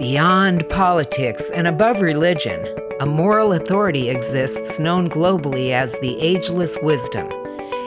Beyond 0.00 0.66
politics 0.70 1.42
and 1.52 1.66
above 1.66 2.00
religion, 2.00 2.66
a 3.00 3.04
moral 3.04 3.52
authority 3.52 4.08
exists 4.08 4.78
known 4.78 5.10
globally 5.10 5.72
as 5.72 5.92
the 6.00 6.18
ageless 6.22 6.74
wisdom. 6.80 7.28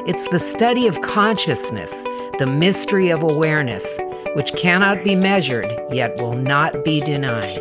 It's 0.05 0.29
the 0.29 0.37
study 0.37 0.85
of 0.85 1.01
consciousness, 1.01 1.89
the 2.37 2.45
mystery 2.45 3.09
of 3.09 3.23
awareness, 3.23 3.83
which 4.35 4.53
cannot 4.53 5.03
be 5.03 5.15
measured 5.15 5.65
yet 5.89 6.15
will 6.19 6.35
not 6.35 6.85
be 6.85 6.99
denied. 6.99 7.57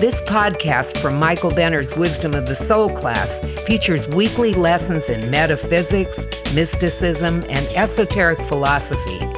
This 0.00 0.18
podcast 0.22 0.96
from 0.96 1.16
Michael 1.16 1.50
Benner's 1.50 1.94
Wisdom 1.98 2.32
of 2.32 2.46
the 2.46 2.56
Soul 2.56 2.88
class 2.96 3.28
features 3.66 4.08
weekly 4.08 4.54
lessons 4.54 5.04
in 5.10 5.30
metaphysics, 5.30 6.18
mysticism, 6.54 7.44
and 7.50 7.66
esoteric 7.76 8.38
philosophy. 8.48 9.29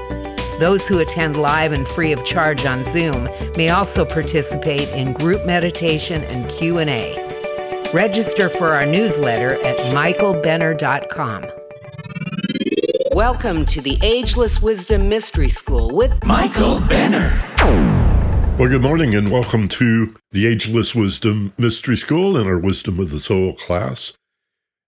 Those 0.58 0.86
who 0.86 0.98
attend 0.98 1.36
live 1.36 1.72
and 1.72 1.88
free 1.88 2.12
of 2.12 2.24
charge 2.24 2.66
on 2.66 2.84
Zoom 2.92 3.24
may 3.56 3.70
also 3.70 4.04
participate 4.04 4.88
in 4.90 5.12
group 5.14 5.44
meditation 5.46 6.22
and 6.24 6.48
Q&A. 6.50 7.16
Register 7.94 8.48
for 8.50 8.74
our 8.74 8.86
newsletter 8.86 9.54
at 9.64 9.78
michaelbenner.com. 9.94 11.46
Welcome 13.12 13.66
to 13.66 13.80
the 13.80 13.98
Ageless 14.02 14.60
Wisdom 14.60 15.08
Mystery 15.08 15.48
School 15.48 15.90
with 15.90 16.22
Michael 16.24 16.80
Benner. 16.80 17.42
Well, 18.58 18.68
good 18.68 18.82
morning 18.82 19.14
and 19.14 19.30
welcome 19.30 19.68
to 19.68 20.14
the 20.30 20.46
Ageless 20.46 20.94
Wisdom 20.94 21.54
Mystery 21.56 21.96
School 21.96 22.36
and 22.36 22.46
our 22.46 22.58
Wisdom 22.58 23.00
of 23.00 23.10
the 23.10 23.20
Soul 23.20 23.54
class. 23.54 24.12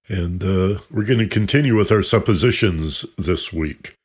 And 0.08 0.44
uh, 0.44 0.80
we're 0.90 1.04
going 1.04 1.18
to 1.20 1.26
continue 1.26 1.74
with 1.74 1.90
our 1.90 2.02
suppositions 2.02 3.06
this 3.16 3.52
week. 3.52 3.96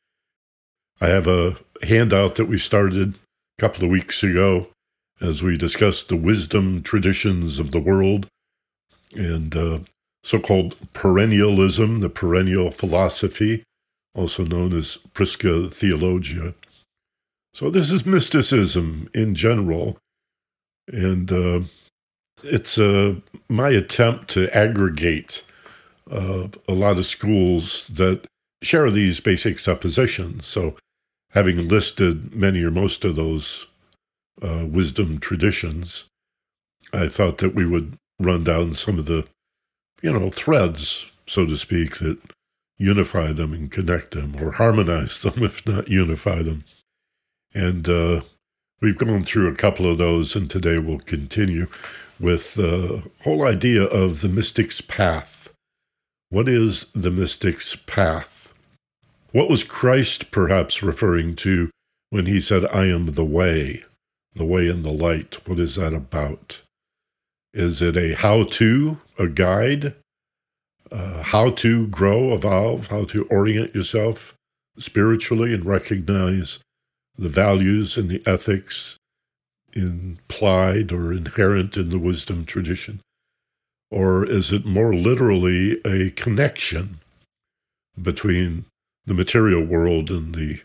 I 1.00 1.08
have 1.08 1.26
a 1.26 1.56
handout 1.82 2.34
that 2.34 2.44
we 2.46 2.58
started 2.58 3.14
a 3.14 3.60
couple 3.60 3.84
of 3.84 3.90
weeks 3.90 4.22
ago 4.22 4.68
as 5.20 5.42
we 5.42 5.56
discussed 5.56 6.08
the 6.08 6.16
wisdom 6.16 6.82
traditions 6.82 7.58
of 7.58 7.70
the 7.70 7.80
world 7.80 8.26
and 9.14 9.56
uh, 9.56 9.78
so 10.22 10.38
called 10.38 10.76
perennialism, 10.92 12.00
the 12.00 12.08
perennial 12.08 12.70
philosophy, 12.70 13.64
also 14.14 14.44
known 14.44 14.76
as 14.76 14.98
Prisca 15.14 15.70
Theologia. 15.70 16.54
So, 17.54 17.70
this 17.70 17.90
is 17.90 18.06
mysticism 18.06 19.08
in 19.14 19.34
general. 19.34 19.98
And 20.86 21.32
uh, 21.32 21.60
it's 22.42 22.78
uh, 22.78 23.16
my 23.48 23.70
attempt 23.70 24.28
to 24.30 24.54
aggregate 24.56 25.42
uh, 26.10 26.48
a 26.68 26.72
lot 26.72 26.98
of 26.98 27.06
schools 27.06 27.88
that 27.88 28.26
share 28.62 28.90
these 28.90 29.20
basic 29.20 29.58
suppositions. 29.58 30.46
So, 30.46 30.76
having 31.30 31.68
listed 31.68 32.34
many 32.34 32.62
or 32.62 32.70
most 32.70 33.04
of 33.04 33.16
those 33.16 33.66
uh, 34.42 34.64
wisdom 34.66 35.18
traditions, 35.18 36.04
I 36.92 37.08
thought 37.08 37.38
that 37.38 37.54
we 37.54 37.66
would 37.66 37.96
run 38.18 38.44
down 38.44 38.74
some 38.74 38.98
of 38.98 39.06
the, 39.06 39.26
you 40.02 40.12
know, 40.12 40.28
threads, 40.28 41.06
so 41.26 41.46
to 41.46 41.56
speak, 41.56 41.98
that 41.98 42.18
unify 42.78 43.32
them 43.32 43.52
and 43.52 43.70
connect 43.70 44.12
them, 44.12 44.36
or 44.40 44.52
harmonize 44.52 45.20
them, 45.20 45.34
if 45.42 45.66
not 45.66 45.88
unify 45.88 46.42
them. 46.42 46.64
And 47.54 47.88
uh, 47.88 48.22
we've 48.80 48.98
gone 48.98 49.22
through 49.24 49.48
a 49.48 49.54
couple 49.54 49.90
of 49.90 49.98
those, 49.98 50.34
and 50.34 50.50
today 50.50 50.78
we'll 50.78 51.00
continue 51.00 51.66
with 52.18 52.54
the 52.54 53.02
whole 53.22 53.46
idea 53.46 53.82
of 53.82 54.20
the 54.20 54.28
mystic's 54.28 54.80
path. 54.80 55.52
What 56.28 56.48
is 56.48 56.86
the 56.94 57.10
mystic's 57.10 57.76
path? 57.76 58.39
What 59.32 59.48
was 59.48 59.62
Christ 59.62 60.32
perhaps 60.32 60.82
referring 60.82 61.36
to 61.36 61.70
when 62.10 62.26
he 62.26 62.40
said, 62.40 62.64
I 62.66 62.86
am 62.86 63.06
the 63.06 63.24
way, 63.24 63.84
the 64.34 64.44
way 64.44 64.68
and 64.68 64.84
the 64.84 64.90
light? 64.90 65.46
What 65.46 65.60
is 65.60 65.76
that 65.76 65.94
about? 65.94 66.62
Is 67.54 67.80
it 67.80 67.96
a 67.96 68.14
how 68.14 68.44
to, 68.44 68.98
a 69.18 69.28
guide? 69.28 69.94
Uh, 70.90 71.22
how 71.22 71.50
to 71.50 71.86
grow, 71.86 72.34
evolve, 72.34 72.88
how 72.88 73.04
to 73.04 73.24
orient 73.26 73.72
yourself 73.72 74.34
spiritually 74.76 75.54
and 75.54 75.64
recognize 75.64 76.58
the 77.16 77.28
values 77.28 77.96
and 77.96 78.08
the 78.08 78.22
ethics 78.26 78.96
implied 79.72 80.90
or 80.90 81.12
inherent 81.12 81.76
in 81.76 81.90
the 81.90 81.98
wisdom 81.98 82.44
tradition? 82.44 83.00
Or 83.92 84.24
is 84.26 84.52
it 84.52 84.66
more 84.66 84.92
literally 84.92 85.80
a 85.84 86.10
connection 86.10 86.98
between 88.00 88.64
the 89.10 89.14
material 89.14 89.64
world 89.64 90.08
and 90.08 90.36
the 90.36 90.60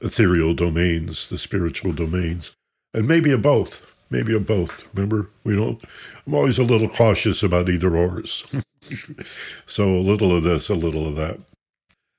ethereal 0.00 0.54
domains, 0.54 1.28
the 1.28 1.38
spiritual 1.38 1.92
domains? 1.92 2.50
And 2.92 3.06
maybe 3.06 3.30
a 3.30 3.38
both. 3.38 3.94
Maybe 4.10 4.34
a 4.34 4.40
both. 4.40 4.88
Remember, 4.92 5.30
we 5.44 5.54
don't, 5.54 5.80
I'm 6.26 6.34
always 6.34 6.58
a 6.58 6.64
little 6.64 6.88
cautious 6.88 7.44
about 7.44 7.68
either 7.68 7.96
ors. 7.96 8.44
so 9.66 9.88
a 9.88 10.02
little 10.02 10.36
of 10.36 10.42
this, 10.42 10.68
a 10.68 10.74
little 10.74 11.06
of 11.06 11.14
that. 11.14 11.38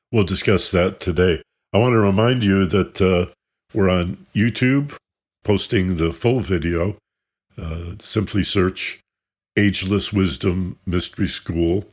We'll 0.10 0.24
discuss 0.24 0.72
that 0.72 1.02
today. 1.02 1.42
I 1.74 1.80
want 1.80 1.92
to 1.92 2.00
remind 2.00 2.46
you 2.46 2.66
that 2.66 3.02
uh, 3.02 3.26
we're 3.74 3.90
on 3.90 4.26
YouTube, 4.34 4.96
posting 5.44 5.98
the 5.98 6.14
full 6.14 6.40
video. 6.40 6.96
Uh, 7.62 7.96
simply 8.00 8.46
search 8.46 9.00
Ageless 9.58 10.14
Wisdom 10.14 10.80
Mystery 10.86 11.28
School. 11.28 11.84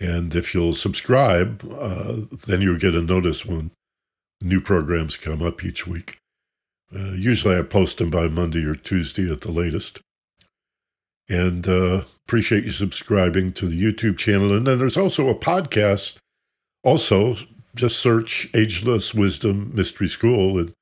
And 0.00 0.34
if 0.34 0.54
you'll 0.54 0.72
subscribe, 0.72 1.62
uh, 1.78 2.16
then 2.46 2.62
you'll 2.62 2.78
get 2.78 2.94
a 2.94 3.02
notice 3.02 3.44
when 3.44 3.70
new 4.40 4.60
programs 4.60 5.18
come 5.18 5.42
up 5.42 5.62
each 5.62 5.86
week. 5.86 6.16
Uh, 6.94 7.12
usually 7.12 7.56
I 7.56 7.62
post 7.62 7.98
them 7.98 8.10
by 8.10 8.26
Monday 8.28 8.64
or 8.64 8.74
Tuesday 8.74 9.30
at 9.30 9.42
the 9.42 9.52
latest. 9.52 10.00
And 11.28 11.68
uh, 11.68 12.04
appreciate 12.26 12.64
you 12.64 12.70
subscribing 12.70 13.52
to 13.52 13.68
the 13.68 13.80
YouTube 13.80 14.18
channel. 14.18 14.56
And 14.56 14.66
then 14.66 14.78
there's 14.78 14.96
also 14.96 15.28
a 15.28 15.34
podcast. 15.34 16.16
Also, 16.82 17.36
just 17.74 17.98
search 17.98 18.48
Ageless 18.54 19.14
Wisdom 19.14 19.70
Mystery 19.74 20.08
School 20.08 20.58
in 20.58 20.72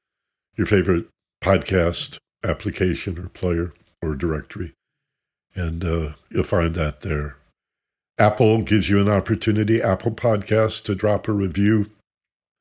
your 0.57 0.67
favorite 0.67 1.07
podcast 1.43 2.19
application 2.45 3.19
or 3.19 3.29
player 3.29 3.75
or 4.01 4.15
directory. 4.15 4.73
And 5.55 5.85
uh, 5.85 6.13
you'll 6.31 6.45
find 6.45 6.75
that 6.77 7.01
there. 7.01 7.38
Apple 8.19 8.63
gives 8.63 8.91
you 8.91 9.01
an 9.01 9.09
opportunity, 9.09 9.81
Apple 9.81 10.11
Podcast, 10.11 10.83
to 10.85 10.95
drop 10.95 11.29
a 11.29 11.33
review. 11.33 11.91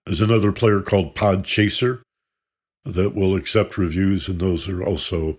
There's 0.06 0.22
another 0.22 0.52
player 0.52 0.82
called 0.82 1.16
Podchaser 1.16 2.02
that 2.86 3.16
will 3.16 3.36
accept 3.36 3.78
reviews, 3.78 4.28
and 4.28 4.40
those 4.40 4.70
are 4.70 4.84
also 4.84 5.38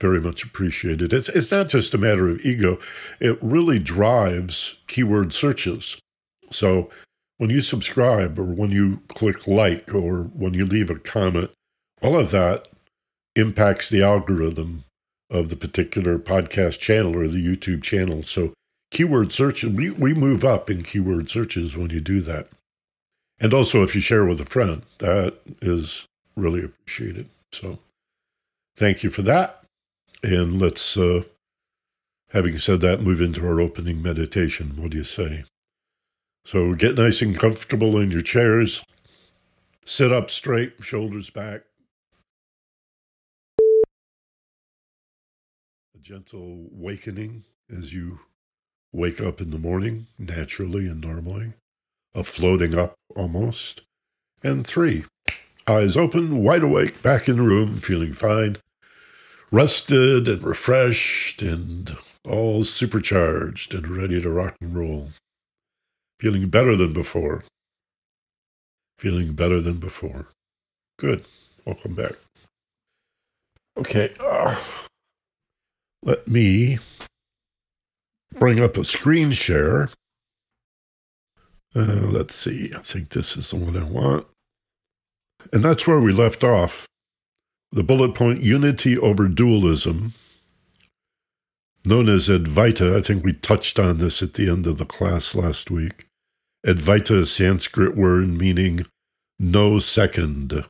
very 0.00 0.20
much 0.20 0.44
appreciated. 0.44 1.12
It's, 1.12 1.28
it's 1.30 1.50
not 1.50 1.68
just 1.68 1.94
a 1.94 1.98
matter 1.98 2.28
of 2.28 2.40
ego, 2.44 2.78
it 3.20 3.38
really 3.42 3.78
drives 3.78 4.76
keyword 4.86 5.32
searches. 5.32 5.98
So 6.50 6.90
when 7.38 7.50
you 7.50 7.62
subscribe, 7.62 8.38
or 8.38 8.44
when 8.44 8.70
you 8.70 9.00
click 9.08 9.46
like, 9.46 9.94
or 9.94 10.24
when 10.34 10.54
you 10.54 10.66
leave 10.66 10.90
a 10.90 10.98
comment, 10.98 11.50
all 12.02 12.18
of 12.18 12.30
that 12.32 12.68
impacts 13.34 13.88
the 13.88 14.02
algorithm 14.02 14.84
of 15.30 15.48
the 15.48 15.56
particular 15.56 16.18
podcast 16.18 16.78
channel 16.78 17.16
or 17.16 17.26
the 17.28 17.44
YouTube 17.44 17.82
channel. 17.82 18.22
So 18.22 18.52
keyword 18.94 19.32
search, 19.32 19.64
we, 19.64 19.90
we 19.90 20.14
move 20.14 20.44
up 20.44 20.70
in 20.70 20.82
keyword 20.82 21.28
searches 21.28 21.76
when 21.76 21.90
you 21.90 22.00
do 22.00 22.20
that. 22.22 22.48
And 23.38 23.52
also, 23.52 23.82
if 23.82 23.94
you 23.94 24.00
share 24.00 24.24
with 24.24 24.40
a 24.40 24.46
friend, 24.46 24.82
that 24.98 25.34
is 25.60 26.06
really 26.36 26.64
appreciated. 26.64 27.28
So 27.52 27.80
thank 28.76 29.02
you 29.02 29.10
for 29.10 29.22
that. 29.22 29.64
And 30.22 30.62
let's, 30.62 30.96
uh, 30.96 31.24
having 32.30 32.58
said 32.58 32.80
that, 32.80 33.02
move 33.02 33.20
into 33.20 33.46
our 33.46 33.60
opening 33.60 34.00
meditation. 34.00 34.74
What 34.76 34.92
do 34.92 34.98
you 34.98 35.04
say? 35.04 35.44
So 36.46 36.74
get 36.74 36.94
nice 36.94 37.20
and 37.20 37.38
comfortable 37.38 37.98
in 37.98 38.10
your 38.10 38.22
chairs. 38.22 38.84
Sit 39.84 40.12
up 40.12 40.30
straight, 40.30 40.74
shoulders 40.80 41.30
back. 41.30 41.62
A 45.94 45.98
gentle 46.00 46.68
wakening 46.70 47.44
as 47.76 47.92
you 47.92 48.20
wake 48.94 49.20
up 49.20 49.40
in 49.40 49.50
the 49.50 49.58
morning, 49.58 50.06
naturally 50.18 50.86
and 50.86 51.00
normally. 51.00 51.52
A 52.14 52.22
floating 52.22 52.74
up 52.74 52.94
almost. 53.16 53.82
And 54.42 54.66
three, 54.66 55.04
eyes 55.66 55.96
open, 55.96 56.42
wide 56.42 56.62
awake, 56.62 57.02
back 57.02 57.28
in 57.28 57.36
the 57.36 57.42
room, 57.42 57.78
feeling 57.78 58.12
fine, 58.12 58.56
rested 59.50 60.28
and 60.28 60.42
refreshed 60.42 61.42
and 61.42 61.96
all 62.26 62.64
supercharged 62.64 63.74
and 63.74 63.88
ready 63.88 64.20
to 64.20 64.30
rock 64.30 64.54
and 64.60 64.76
roll. 64.76 65.10
Feeling 66.20 66.48
better 66.48 66.76
than 66.76 66.92
before. 66.92 67.44
Feeling 68.98 69.32
better 69.32 69.60
than 69.60 69.78
before. 69.78 70.28
Good. 70.98 71.24
Welcome 71.64 71.94
back. 71.94 72.12
Okay. 73.76 74.14
Uh, 74.20 74.56
let 76.02 76.28
me 76.28 76.78
bring 78.38 78.60
up 78.60 78.76
a 78.76 78.84
screen 78.84 79.32
share. 79.32 79.88
Uh, 81.74 82.06
let's 82.08 82.34
see. 82.34 82.72
I 82.74 82.80
think 82.80 83.10
this 83.10 83.36
is 83.36 83.50
the 83.50 83.56
one 83.56 83.76
I 83.76 83.84
want. 83.84 84.26
And 85.52 85.62
that's 85.62 85.86
where 85.86 86.00
we 86.00 86.12
left 86.12 86.44
off 86.44 86.86
The 87.72 87.82
bullet 87.82 88.14
point 88.14 88.42
unity 88.42 88.96
over 88.96 89.26
dualism, 89.28 90.14
known 91.84 92.08
as 92.08 92.28
Advaita. 92.28 92.96
I 92.96 93.02
think 93.02 93.24
we 93.24 93.32
touched 93.32 93.78
on 93.80 93.98
this 93.98 94.22
at 94.22 94.34
the 94.34 94.48
end 94.48 94.66
of 94.66 94.78
the 94.78 94.86
class 94.86 95.34
last 95.34 95.70
week. 95.70 96.06
Advaita 96.64 97.18
is 97.18 97.32
Sanskrit 97.32 97.96
word 97.96 98.28
meaning 98.28 98.86
no 99.38 99.78
second, 99.80 100.64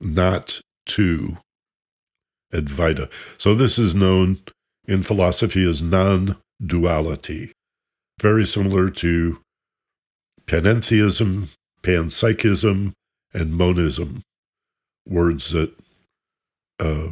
not 0.00 0.60
two. 0.86 1.38
Advaita. 2.52 3.10
So 3.36 3.54
this 3.54 3.78
is 3.78 3.94
known 3.94 4.38
in 4.86 5.02
philosophy 5.02 5.68
as 5.68 5.82
non 5.82 6.36
duality, 6.64 7.52
very 8.20 8.46
similar 8.46 8.88
to 8.90 9.40
panentheism, 10.46 11.48
panpsychism, 11.82 12.92
and 13.32 13.52
monism, 13.54 14.22
words 15.06 15.50
that 15.50 15.72
uh, 16.78 17.08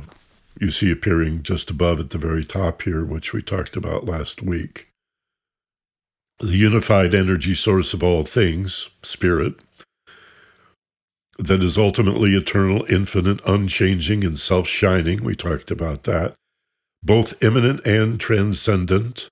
you 0.60 0.70
see 0.70 0.90
appearing 0.90 1.42
just 1.42 1.70
above 1.70 2.00
at 2.00 2.10
the 2.10 2.18
very 2.18 2.44
top 2.44 2.82
here, 2.82 3.04
which 3.04 3.32
we 3.32 3.42
talked 3.42 3.76
about 3.76 4.04
last 4.04 4.42
week. 4.42 4.88
The 6.38 6.56
unified 6.56 7.14
energy 7.14 7.54
source 7.54 7.94
of 7.94 8.02
all 8.02 8.22
things, 8.24 8.90
spirit, 9.02 9.54
that 11.38 11.62
is 11.62 11.78
ultimately 11.78 12.34
eternal, 12.34 12.84
infinite, 12.88 13.40
unchanging, 13.46 14.24
and 14.24 14.38
self 14.38 14.66
shining. 14.66 15.24
We 15.24 15.34
talked 15.34 15.70
about 15.70 16.04
that. 16.04 16.34
Both 17.02 17.42
immanent 17.42 17.84
and 17.86 18.20
transcendent. 18.20 19.28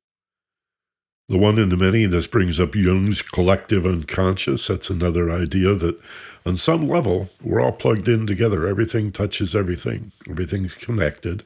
The 1.30 1.38
one 1.38 1.60
in 1.60 1.68
the 1.68 1.76
many, 1.76 2.06
this 2.06 2.26
brings 2.26 2.58
up 2.58 2.74
Jung's 2.74 3.22
collective 3.22 3.86
unconscious. 3.86 4.66
That's 4.66 4.90
another 4.90 5.30
idea 5.30 5.76
that 5.76 5.96
on 6.44 6.56
some 6.56 6.88
level, 6.88 7.30
we're 7.40 7.60
all 7.60 7.70
plugged 7.70 8.08
in 8.08 8.26
together. 8.26 8.66
Everything 8.66 9.12
touches 9.12 9.54
everything, 9.54 10.10
everything's 10.28 10.74
connected. 10.74 11.44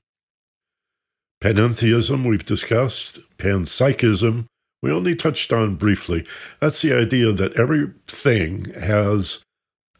Panentheism, 1.42 2.26
we've 2.26 2.46
discussed. 2.46 3.18
Panpsychism, 3.36 4.46
we 4.80 4.90
only 4.90 5.14
touched 5.14 5.52
on 5.52 5.76
briefly. 5.76 6.26
That's 6.60 6.80
the 6.80 6.94
idea 6.94 7.32
that 7.32 7.52
everything 7.52 8.72
has 8.80 9.40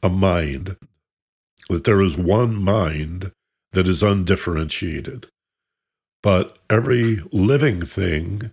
a 0.03 0.09
mind, 0.09 0.79
that 1.69 1.85
there 1.85 2.01
is 2.01 2.17
one 2.17 2.57
mind 2.57 3.33
that 3.73 3.87
is 3.87 4.03
undifferentiated. 4.03 5.27
But 6.23 6.57
every 6.71 7.19
living 7.33 7.85
thing, 7.85 8.51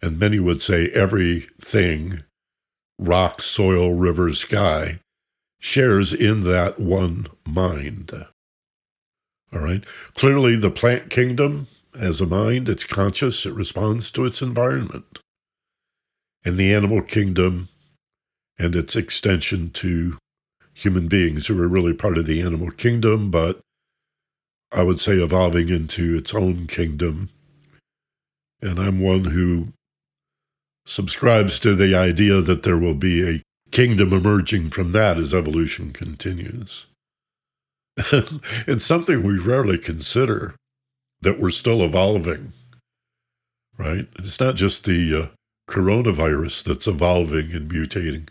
and 0.00 0.18
many 0.18 0.38
would 0.38 0.62
say 0.62 0.88
everything, 0.88 2.22
rock, 2.98 3.42
soil, 3.42 3.94
river, 3.94 4.32
sky, 4.32 5.00
shares 5.60 6.12
in 6.12 6.42
that 6.42 6.78
one 6.78 7.26
mind. 7.46 8.26
All 9.52 9.60
right. 9.60 9.84
Clearly, 10.14 10.56
the 10.56 10.70
plant 10.70 11.10
kingdom 11.10 11.66
has 11.98 12.20
a 12.20 12.26
mind, 12.26 12.68
it's 12.68 12.84
conscious, 12.84 13.46
it 13.46 13.54
responds 13.54 14.10
to 14.12 14.24
its 14.24 14.42
environment. 14.42 15.18
And 16.44 16.56
the 16.56 16.72
animal 16.72 17.02
kingdom 17.02 17.68
and 18.58 18.76
its 18.76 18.94
extension 18.94 19.70
to 19.70 20.18
human 20.74 21.08
beings 21.08 21.46
who 21.46 21.60
are 21.60 21.68
really 21.68 21.94
part 21.94 22.18
of 22.18 22.26
the 22.26 22.40
animal 22.40 22.70
kingdom, 22.70 23.30
but 23.30 23.58
I 24.70 24.82
would 24.82 25.00
say 25.00 25.14
evolving 25.14 25.68
into 25.68 26.16
its 26.16 26.34
own 26.34 26.66
kingdom. 26.66 27.30
And 28.60 28.78
I'm 28.78 29.00
one 29.00 29.24
who 29.26 29.72
subscribes 30.88 31.58
to 31.60 31.74
the 31.74 31.94
idea 31.94 32.40
that 32.40 32.62
there 32.62 32.78
will 32.78 32.94
be 32.94 33.28
a 33.28 33.42
kingdom 33.70 34.12
emerging 34.12 34.70
from 34.70 34.92
that 34.92 35.18
as 35.18 35.34
evolution 35.34 35.92
continues. 35.92 36.86
it's 37.96 38.84
something 38.84 39.22
we 39.22 39.38
rarely 39.38 39.76
consider 39.76 40.54
that 41.20 41.38
we're 41.38 41.50
still 41.50 41.84
evolving, 41.84 42.52
right? 43.76 44.08
It's 44.18 44.40
not 44.40 44.54
just 44.54 44.84
the 44.84 45.22
uh, 45.22 45.26
coronavirus 45.68 46.64
that's 46.64 46.86
evolving 46.86 47.52
and 47.52 47.70
mutating. 47.70 48.28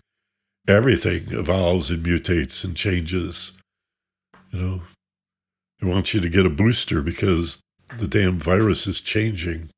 Everything 0.67 1.31
evolves 1.31 1.91
and 1.91 2.03
mutates 2.03 2.63
and 2.63 2.75
changes. 2.75 3.51
You 4.51 4.59
know, 4.59 4.81
they 5.79 5.87
want 5.87 6.13
you 6.13 6.21
to 6.21 6.29
get 6.29 6.45
a 6.45 6.49
booster 6.49 7.01
because 7.03 7.59
the 7.99 8.07
damn 8.07 8.37
virus 8.37 8.87
is 8.87 8.99
changing. 8.99 9.69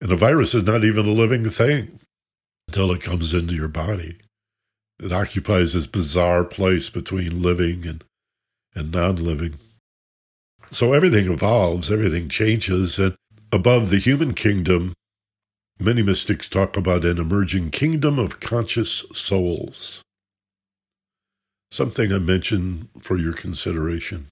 And 0.00 0.12
a 0.12 0.16
virus 0.16 0.54
is 0.54 0.64
not 0.64 0.84
even 0.84 1.06
a 1.06 1.12
living 1.12 1.48
thing 1.50 2.00
until 2.68 2.92
it 2.92 3.02
comes 3.02 3.32
into 3.32 3.54
your 3.54 3.68
body. 3.68 4.18
It 5.00 5.12
occupies 5.12 5.72
this 5.72 5.86
bizarre 5.86 6.44
place 6.44 6.90
between 6.90 7.42
living 7.42 7.86
and, 7.86 8.04
and 8.74 8.92
non 8.92 9.16
living. 9.16 9.56
So 10.70 10.92
everything 10.92 11.30
evolves, 11.30 11.90
everything 11.90 12.28
changes, 12.28 12.98
and 12.98 13.14
above 13.52 13.90
the 13.90 13.98
human 13.98 14.34
kingdom, 14.34 14.94
many 15.78 16.02
mystics 16.02 16.48
talk 16.48 16.76
about 16.76 17.04
an 17.04 17.18
emerging 17.18 17.70
kingdom 17.70 18.18
of 18.18 18.40
conscious 18.40 19.04
souls. 19.12 20.02
Something 21.70 22.12
I 22.12 22.18
mention 22.18 22.88
for 23.00 23.16
your 23.16 23.32
consideration. 23.32 24.28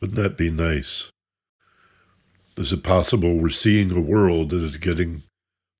Wouldn't 0.00 0.20
that 0.20 0.36
be 0.36 0.50
nice? 0.50 1.10
Is 2.56 2.72
it 2.72 2.82
possible 2.82 3.36
we're 3.36 3.48
seeing 3.48 3.90
a 3.90 4.00
world 4.00 4.50
that 4.50 4.62
is 4.62 4.76
getting 4.76 5.22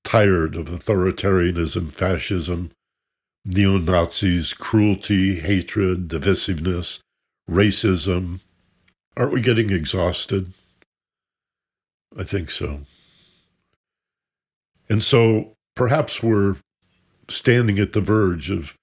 tired 0.05 0.55
of 0.55 0.67
authoritarianism, 0.67 1.91
fascism, 1.91 2.71
neo 3.45 3.79
Nazis, 3.79 4.53
cruelty, 4.53 5.41
hatred, 5.41 6.09
divisiveness, 6.09 7.01
racism. 7.51 8.41
Aren't 9.17 9.33
we 9.33 9.41
getting 9.41 9.71
exhausted? 9.71 10.53
I 12.17 12.25
think 12.25 12.51
so. 12.51 12.81
And 14.89 15.03
so 15.03 15.57
perhaps 15.75 16.23
we're 16.23 16.57
standing 17.29 17.79
at 17.79 17.93
the 17.93 18.01
verge 18.01 18.51
of 18.51 18.75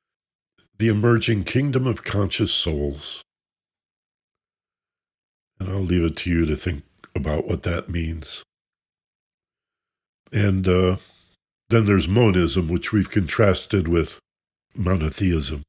the 0.77 0.87
emerging 0.87 1.44
kingdom 1.44 1.85
of 1.85 2.03
conscious 2.03 2.51
souls. 2.51 3.21
And 5.59 5.69
I'll 5.69 5.81
leave 5.81 6.03
it 6.03 6.17
to 6.17 6.29
you 6.29 6.45
to 6.45 6.55
think 6.55 6.83
about 7.15 7.47
what 7.47 7.63
that 7.63 7.89
means. 7.89 8.43
And 10.31 10.67
uh, 10.67 10.97
then 11.69 11.85
there's 11.85 12.07
monism, 12.07 12.67
which 12.67 12.91
we've 12.91 13.09
contrasted 13.09 13.87
with 13.87 14.19
monotheism. 14.75 15.63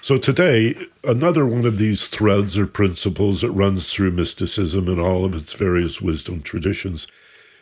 So 0.00 0.18
today, 0.18 0.74
another 1.04 1.46
one 1.46 1.64
of 1.64 1.78
these 1.78 2.08
threads 2.08 2.58
or 2.58 2.66
principles 2.66 3.42
that 3.42 3.50
runs 3.50 3.92
through 3.92 4.12
mysticism 4.12 4.88
and 4.88 5.00
all 5.00 5.24
of 5.24 5.34
its 5.34 5.52
various 5.52 6.00
wisdom 6.00 6.42
traditions 6.42 7.06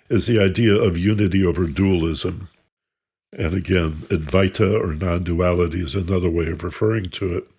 is 0.09 0.27
the 0.27 0.41
idea 0.41 0.75
of 0.75 0.97
unity 0.97 1.45
over 1.45 1.67
dualism. 1.67 2.49
And 3.33 3.55
again, 3.55 4.05
Advaita 4.09 4.81
or 4.81 4.95
non 4.95 5.23
duality 5.23 5.83
is 5.83 5.95
another 5.95 6.31
way 6.31 6.49
of 6.49 6.65
referring 6.65 7.11
to 7.11 7.37
it. 7.37 7.51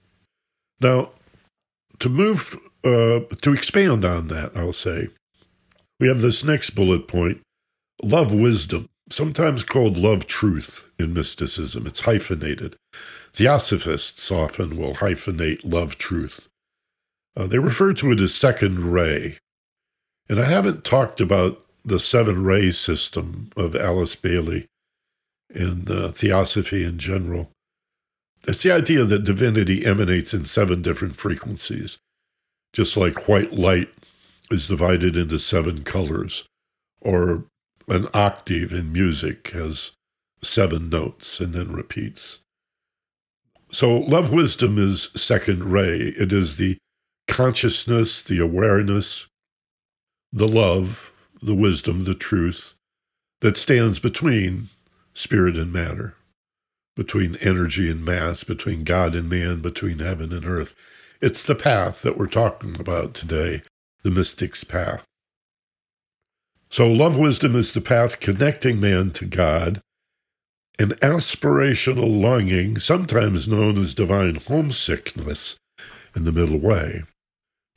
Now, 0.80 1.12
to 2.02 2.10
move, 2.10 2.60
uh, 2.84 3.22
to 3.42 3.54
expand 3.54 4.04
on 4.04 4.28
that, 4.28 4.52
I'll 4.56 4.74
say, 4.74 5.10
we 6.00 6.08
have 6.08 6.22
this 6.22 6.44
next 6.44 6.72
bullet 6.72 7.08
point 7.08 7.42
love 8.04 8.34
wisdom 8.34 8.90
sometimes 9.10 9.64
called 9.64 9.98
love 9.98 10.26
truth 10.26 10.84
in 10.98 11.14
mysticism. 11.14 11.86
It's 11.86 12.02
hyphenated. 12.02 12.76
Theosophists 13.34 14.32
often 14.32 14.78
will 14.78 14.96
hyphenate 14.96 15.62
love 15.64 15.98
truth. 15.98 16.48
Uh, 17.36 17.48
they 17.48 17.60
refer 17.60 17.94
to 17.94 18.12
it 18.12 18.20
as 18.20 18.34
second 18.34 18.92
ray. 18.92 19.38
And 20.30 20.40
I 20.40 20.46
haven't 20.46 20.84
talked 20.84 21.22
about 21.22 21.64
the 21.84 22.00
seven 22.00 22.44
ray 22.44 22.72
system 22.72 23.52
of 23.56 23.76
Alice 23.76 24.16
Bailey 24.16 24.68
and 25.54 25.90
uh, 25.90 26.12
theosophy 26.12 26.84
in 26.84 26.98
general. 26.98 27.50
It's 28.48 28.64
the 28.64 28.72
idea 28.72 29.06
that 29.06 29.24
divinity 29.24 29.86
emanates 29.86 30.34
in 30.34 30.46
seven 30.46 30.82
different 30.82 31.16
frequencies, 31.16 31.98
just 32.74 32.98
like 32.98 33.28
white 33.28 33.54
light 33.54 33.90
is 34.50 34.68
divided 34.68 35.16
into 35.16 35.38
seven 35.38 35.84
colors, 35.84 36.46
or 37.00 37.46
an 37.88 38.08
octave 38.14 38.74
in 38.74 38.92
music 38.92 39.50
has 39.50 39.92
seven 40.44 40.90
notes 40.90 41.40
and 41.40 41.54
then 41.54 41.72
repeats. 41.72 42.40
So, 43.72 44.00
love 44.00 44.34
wisdom 44.34 44.78
is 44.78 45.10
second 45.16 45.66
ray. 45.66 45.98
It 45.98 46.34
is 46.34 46.58
the 46.58 46.78
consciousness, 47.28 48.22
the 48.22 48.40
awareness, 48.40 49.28
the 50.34 50.48
love, 50.48 51.12
the 51.42 51.56
wisdom, 51.56 52.04
the 52.04 52.16
truth 52.16 52.74
that 53.40 53.58
stands 53.58 54.00
between 54.00 54.70
spirit 55.14 55.58
and 55.58 55.72
matter, 55.72 56.16
between 56.96 57.38
energy 57.38 57.90
and 57.90 58.04
mass, 58.04 58.44
between 58.44 58.84
God 58.84 59.16
and 59.16 59.30
man, 59.30 59.62
between 59.62 60.00
heaven 60.00 60.34
and 60.34 60.46
earth. 60.46 60.74
It's 61.22 61.44
the 61.44 61.56
path 61.56 62.02
that 62.02 62.18
we're 62.18 62.28
talking 62.28 62.80
about 62.80 63.14
today, 63.14 63.62
the 64.04 64.12
mystic's 64.12 64.64
path. 64.64 65.06
So, 66.70 66.88
love 66.88 67.18
wisdom 67.18 67.56
is 67.56 67.74
the 67.74 67.82
path 67.82 68.20
connecting 68.20 68.80
man 68.80 69.12
to 69.12 69.26
God. 69.26 69.82
An 70.80 70.92
aspirational 71.02 72.22
longing, 72.22 72.80
sometimes 72.80 73.48
known 73.48 73.78
as 73.78 73.94
divine 73.94 74.36
homesickness, 74.36 75.58
in 76.16 76.24
the 76.24 76.32
middle 76.32 76.58
way. 76.58 77.04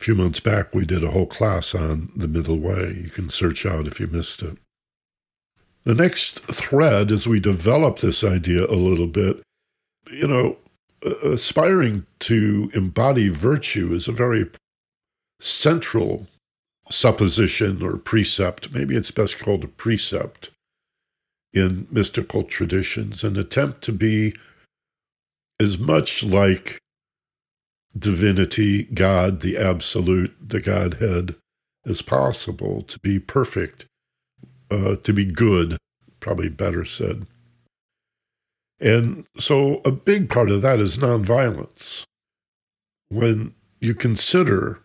A 0.01 0.05
few 0.05 0.15
months 0.15 0.41
back, 0.41 0.75
we 0.75 0.85
did 0.85 1.05
a 1.05 1.11
whole 1.11 1.27
class 1.27 1.75
on 1.75 2.11
the 2.17 2.29
middle 2.29 2.59
way. 2.59 3.01
You 3.03 3.11
can 3.11 3.29
search 3.31 3.67
out 3.67 3.87
if 3.87 4.01
you 4.01 4.07
missed 4.07 4.43
it. 4.43 4.59
The 5.85 5.95
next 5.95 6.41
thread, 6.47 7.13
as 7.13 7.27
we 7.27 7.41
develop 7.41 7.99
this 7.99 8.25
idea 8.25 8.65
a 8.65 8.75
little 8.75 9.07
bit, 9.07 9.43
you 10.11 10.27
know, 10.27 10.57
aspiring 11.23 12.07
to 12.21 12.71
embody 12.73 13.29
virtue 13.29 13.93
is 13.93 14.09
a 14.09 14.13
very 14.13 14.51
central 15.41 16.27
supposition 16.91 17.83
or 17.83 17.99
precept. 17.99 18.73
Maybe 18.73 18.97
it's 18.97 19.11
best 19.11 19.39
called 19.39 19.65
a 19.65 19.69
precept 19.69 20.51
in 21.53 21.87
mystical 21.91 22.43
traditions, 22.43 23.23
an 23.23 23.39
attempt 23.39 23.83
to 23.83 23.93
be 23.93 24.35
as 25.61 25.79
much 25.79 26.23
like 26.23 26.79
divinity, 27.97 28.85
God, 28.85 29.41
the 29.41 29.57
absolute, 29.57 30.35
the 30.41 30.61
Godhead, 30.61 31.37
as 31.87 32.03
possible, 32.03 32.83
to 32.83 32.99
be 33.01 33.19
perfect, 33.19 33.87
uh, 34.75 34.97
to 34.97 35.13
be 35.13 35.25
good, 35.25 35.77
probably 36.21 36.49
better 36.49 36.85
said. 36.85 37.27
And 38.81 39.27
so 39.39 39.81
a 39.85 39.93
big 39.93 40.29
part 40.29 40.51
of 40.51 40.63
that 40.63 40.81
is 40.81 40.99
nonviolence. 40.99 42.03
When 43.09 43.55
you 43.81 43.95
consider 43.95 44.81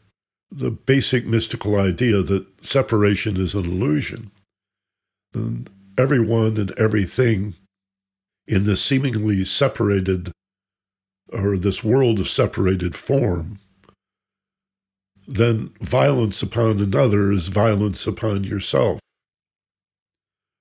the 0.52 0.70
basic 0.72 1.26
mystical 1.26 1.76
idea 1.78 2.22
that 2.22 2.46
separation 2.66 3.38
is 3.38 3.56
an 3.56 3.66
illusion, 3.66 4.32
then 5.34 5.68
everyone 5.98 6.58
and 6.58 6.72
everything 6.78 7.56
in 8.48 8.64
this 8.64 8.82
seemingly 8.82 9.44
separated 9.44 10.32
or 11.32 11.58
this 11.58 11.84
world 11.84 12.20
of 12.20 12.28
separated 12.28 12.96
form, 12.96 13.60
then 15.28 15.72
violence 15.82 16.42
upon 16.42 16.80
another 16.80 17.32
is 17.32 17.48
violence 17.48 18.08
upon 18.08 18.44
yourself. 18.44 19.00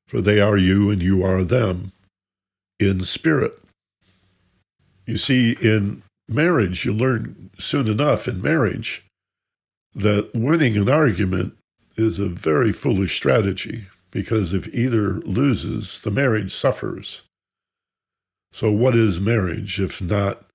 For 0.08 0.22
they 0.22 0.40
are 0.40 0.56
you 0.56 0.90
and 0.90 1.02
you 1.02 1.22
are 1.22 1.44
them 1.44 1.92
in 2.80 3.04
spirit. 3.04 3.60
You 5.06 5.18
see, 5.18 5.52
in 5.60 6.02
marriage, 6.28 6.84
you 6.84 6.94
learn 6.94 7.50
soon 7.58 7.88
enough 7.88 8.26
in 8.26 8.40
marriage 8.40 9.04
that 9.94 10.34
winning 10.34 10.76
an 10.76 10.88
argument 10.88 11.56
is 11.96 12.18
a 12.18 12.28
very 12.28 12.72
foolish 12.72 13.14
strategy 13.16 13.86
because 14.10 14.54
if 14.54 14.66
either 14.74 15.14
loses, 15.20 16.00
the 16.00 16.10
marriage 16.10 16.54
suffers. 16.54 17.22
So, 18.52 18.70
what 18.70 18.96
is 18.96 19.20
marriage 19.20 19.78
if 19.78 20.00
not 20.00 20.46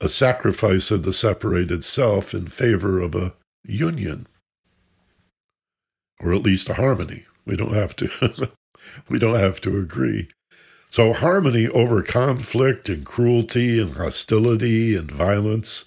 a 0.00 0.08
sacrifice 0.08 0.90
of 0.90 1.02
the 1.02 1.12
separated 1.12 1.84
self 1.84 2.32
in 2.32 2.46
favor 2.46 2.98
of 2.98 3.14
a 3.14 3.34
union? 3.62 4.26
Or 6.20 6.32
at 6.32 6.42
least 6.42 6.70
a 6.70 6.74
harmony. 6.74 7.26
We 7.44 7.56
don't 7.56 7.74
have 7.74 7.94
to 7.96 8.50
we 9.08 9.18
don't 9.18 9.38
have 9.38 9.60
to 9.62 9.78
agree. 9.78 10.28
So 10.90 11.12
harmony 11.12 11.68
over 11.68 12.02
conflict 12.02 12.88
and 12.88 13.06
cruelty 13.06 13.80
and 13.80 13.92
hostility 13.92 14.96
and 14.96 15.10
violence 15.10 15.84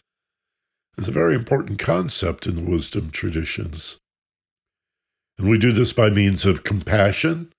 is 0.98 1.10
a 1.10 1.12
very 1.12 1.36
important 1.36 1.80
concept 1.80 2.48
in 2.48 2.56
the 2.56 2.70
wisdom 2.70 3.12
traditions. 3.12 3.98
And 5.38 5.50
we 5.50 5.58
do 5.58 5.72
this 5.72 5.92
by 5.94 6.10
means 6.10 6.46
of 6.46 6.64
compassion. 6.64 7.52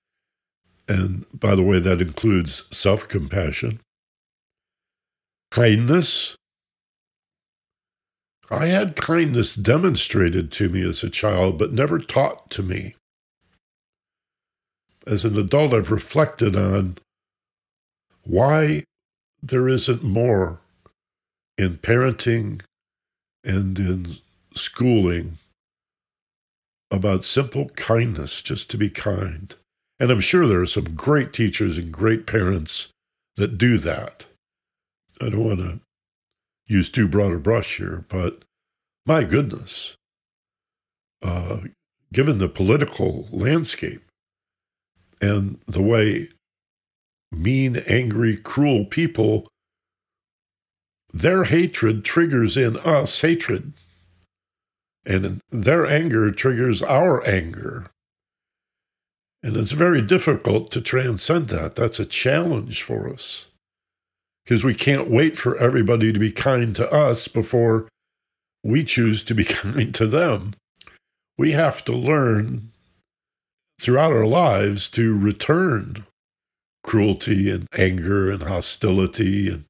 And 0.88 1.26
by 1.33 1.55
the 1.55 1.62
way, 1.62 1.81
that 1.81 2.00
includes 2.00 2.64
self 2.71 3.09
compassion, 3.09 3.81
kindness. 5.50 6.37
I 8.50 8.67
had 8.67 8.95
kindness 8.95 9.55
demonstrated 9.55 10.53
to 10.53 10.69
me 10.69 10.87
as 10.87 11.03
a 11.03 11.11
child, 11.11 11.59
but 11.59 11.73
never 11.73 11.99
taught 11.99 12.50
to 12.50 12.62
me. 12.62 12.95
As 15.06 15.25
an 15.25 15.38
adult, 15.38 15.75
I've 15.75 15.90
reflected 15.90 16.56
on 16.56 16.99
why 18.23 18.84
there 19.42 19.68
isn't 19.68 20.02
more 20.02 20.61
in 21.58 21.76
parenting 21.76 22.62
and 23.44 23.78
in 23.78 24.16
schooling 24.54 25.38
about 26.90 27.25
simple 27.25 27.68
kindness, 27.70 28.40
just 28.40 28.70
to 28.70 28.78
be 28.78 28.88
kind. 28.88 29.54
And 29.99 30.11
I'm 30.11 30.20
sure 30.20 30.46
there 30.46 30.61
are 30.61 30.66
some 30.66 30.94
great 30.94 31.32
teachers 31.32 31.76
and 31.76 31.92
great 31.92 32.26
parents 32.26 32.88
that 33.37 33.58
do 33.58 33.78
that. 33.78 34.26
I 35.20 35.28
don't 35.28 35.44
want 35.44 35.61
to 35.61 35.80
use 36.66 36.88
too 36.88 37.08
broad 37.08 37.32
a 37.32 37.38
brush 37.38 37.76
here, 37.76 38.04
but 38.08 38.42
my 39.06 39.25
goodness, 39.25 39.96
uh, 41.23 41.58
given 42.12 42.38
the 42.38 42.49
political 42.49 43.28
landscape 43.30 44.03
and 45.25 45.59
the 45.66 45.81
way 45.81 46.28
mean, 47.33 47.76
angry, 47.88 48.37
cruel 48.37 48.85
people, 48.85 49.47
their 51.12 51.45
hatred 51.45 52.04
triggers 52.04 52.57
in 52.57 52.76
us 52.78 53.21
hatred. 53.21 53.73
And 55.07 55.40
their 55.50 55.87
anger 55.87 56.31
triggers 56.31 56.83
our 56.83 57.26
anger. 57.26 57.90
And 59.43 59.57
it's 59.57 59.73
very 59.73 60.00
difficult 60.00 60.71
to 60.73 60.81
transcend 60.81 61.49
that. 61.49 61.76
That's 61.76 62.00
a 62.00 62.07
challenge 62.07 62.83
for 62.83 63.09
us. 63.09 63.47
Because 64.45 64.64
we 64.64 64.75
can't 64.75 65.11
wait 65.11 65.37
for 65.37 65.57
everybody 65.57 66.12
to 66.12 66.19
be 66.19 66.33
kind 66.33 66.75
to 66.76 66.90
us 66.90 67.28
before 67.28 67.88
we 68.62 68.85
choose 68.85 69.23
to 69.25 69.35
be 69.35 69.45
kind 69.62 69.95
to 69.95 70.07
them. 70.07 70.52
We 71.37 71.52
have 71.52 71.85
to 71.87 71.93
learn 71.93 72.71
throughout 73.81 74.12
our 74.12 74.26
lives 74.26 74.88
to 74.88 75.16
return 75.16 76.04
cruelty 76.83 77.50
and 77.50 77.66
anger 77.76 78.31
and 78.31 78.43
hostility 78.43 79.49
and 79.49 79.64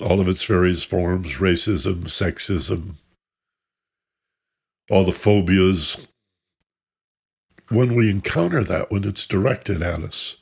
all 0.00 0.20
of 0.20 0.28
its 0.28 0.44
various 0.44 0.84
forms 0.84 1.34
racism, 1.34 2.04
sexism, 2.04 2.94
all 4.90 5.04
the 5.04 5.12
phobias. 5.12 6.08
When 7.68 7.94
we 7.94 8.10
encounter 8.10 8.62
that, 8.62 8.90
when 8.90 9.04
it's 9.04 9.26
directed 9.26 9.82
at 9.82 10.02
us, 10.02 10.36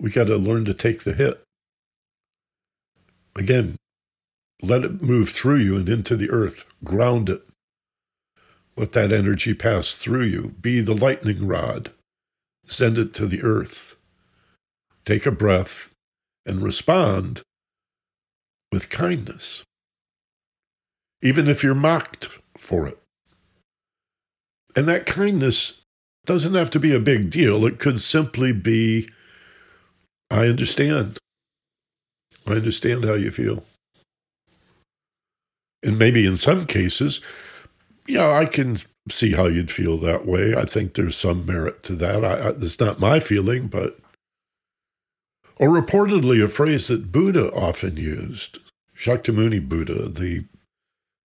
we 0.00 0.10
got 0.10 0.28
to 0.28 0.36
learn 0.36 0.64
to 0.64 0.74
take 0.74 1.04
the 1.04 1.12
hit. 1.12 1.42
Again, 3.36 3.76
let 4.62 4.84
it 4.84 5.02
move 5.02 5.30
through 5.30 5.58
you 5.58 5.76
and 5.76 5.88
into 5.88 6.16
the 6.16 6.30
earth, 6.30 6.64
ground 6.82 7.28
it. 7.28 7.42
Let 8.76 8.92
that 8.92 9.12
energy 9.12 9.54
pass 9.54 9.92
through 9.92 10.24
you. 10.24 10.54
Be 10.60 10.80
the 10.80 10.94
lightning 10.94 11.46
rod. 11.46 11.92
Send 12.66 12.98
it 12.98 13.12
to 13.14 13.26
the 13.26 13.42
earth. 13.42 13.96
Take 15.04 15.26
a 15.26 15.30
breath 15.30 15.92
and 16.46 16.62
respond 16.62 17.42
with 18.70 18.88
kindness, 18.88 19.62
even 21.20 21.48
if 21.48 21.62
you're 21.62 21.74
mocked 21.74 22.28
for 22.56 22.86
it. 22.86 22.98
And 24.74 24.88
that 24.88 25.04
kindness 25.04 25.82
doesn't 26.24 26.54
have 26.54 26.70
to 26.70 26.80
be 26.80 26.94
a 26.94 27.00
big 27.00 27.30
deal. 27.30 27.66
It 27.66 27.78
could 27.78 28.00
simply 28.00 28.52
be, 28.52 29.10
I 30.30 30.46
understand. 30.46 31.18
I 32.46 32.52
understand 32.52 33.04
how 33.04 33.14
you 33.14 33.30
feel. 33.30 33.64
And 35.82 35.98
maybe 35.98 36.24
in 36.24 36.36
some 36.36 36.64
cases, 36.64 37.20
yeah, 38.06 38.30
I 38.30 38.46
can 38.46 38.78
see 39.08 39.32
how 39.32 39.46
you'd 39.46 39.70
feel 39.70 39.96
that 39.98 40.26
way. 40.26 40.54
I 40.54 40.64
think 40.64 40.94
there's 40.94 41.16
some 41.16 41.44
merit 41.46 41.82
to 41.84 41.94
that. 41.96 42.24
I, 42.24 42.34
I, 42.34 42.48
it's 42.50 42.80
not 42.80 43.00
my 43.00 43.20
feeling, 43.20 43.68
but. 43.68 43.98
Or 45.56 45.68
reportedly, 45.68 46.42
a 46.42 46.48
phrase 46.48 46.88
that 46.88 47.12
Buddha 47.12 47.52
often 47.52 47.96
used, 47.96 48.58
Shakyamuni 48.98 49.68
Buddha, 49.68 50.08
the 50.08 50.44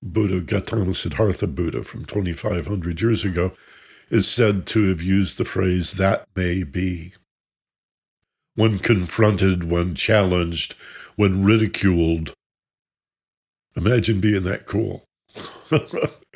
Buddha 0.04 0.42
Gautama 0.42 0.94
Siddhartha 0.94 1.48
Buddha 1.48 1.84
from 1.84 2.06
2,500 2.06 3.02
years 3.02 3.26
ago, 3.26 3.54
is 4.10 4.28
said 4.28 4.66
to 4.68 4.90
have 4.90 5.02
used 5.02 5.38
the 5.38 5.46
phrase, 5.46 5.94
that 5.94 6.28
may 6.36 6.64
be. 6.64 7.14
When 8.56 8.80
confronted, 8.80 9.70
when 9.70 9.96
challenged, 9.96 10.76
when 11.16 11.44
ridiculed, 11.44 12.34
imagine 13.76 14.20
being 14.20 14.44
that 14.44 14.66
cool. 14.66 15.04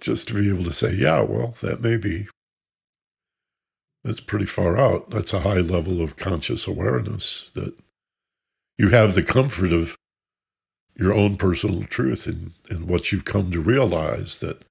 Just 0.00 0.28
to 0.28 0.34
be 0.34 0.48
able 0.48 0.64
to 0.64 0.72
say, 0.72 0.92
yeah, 0.92 1.22
well, 1.22 1.54
that 1.60 1.80
may 1.80 1.96
be. 1.96 2.28
That's 4.04 4.20
pretty 4.20 4.46
far 4.46 4.76
out. 4.76 5.10
That's 5.10 5.32
a 5.32 5.40
high 5.40 5.60
level 5.60 6.00
of 6.00 6.16
conscious 6.16 6.66
awareness 6.66 7.50
that 7.54 7.76
you 8.76 8.90
have 8.90 9.14
the 9.14 9.24
comfort 9.24 9.72
of 9.72 9.96
your 10.96 11.12
own 11.12 11.36
personal 11.36 11.82
truth 11.82 12.26
and, 12.26 12.52
and 12.70 12.88
what 12.88 13.10
you've 13.10 13.24
come 13.24 13.50
to 13.50 13.60
realize 13.60 14.38
that 14.38 14.64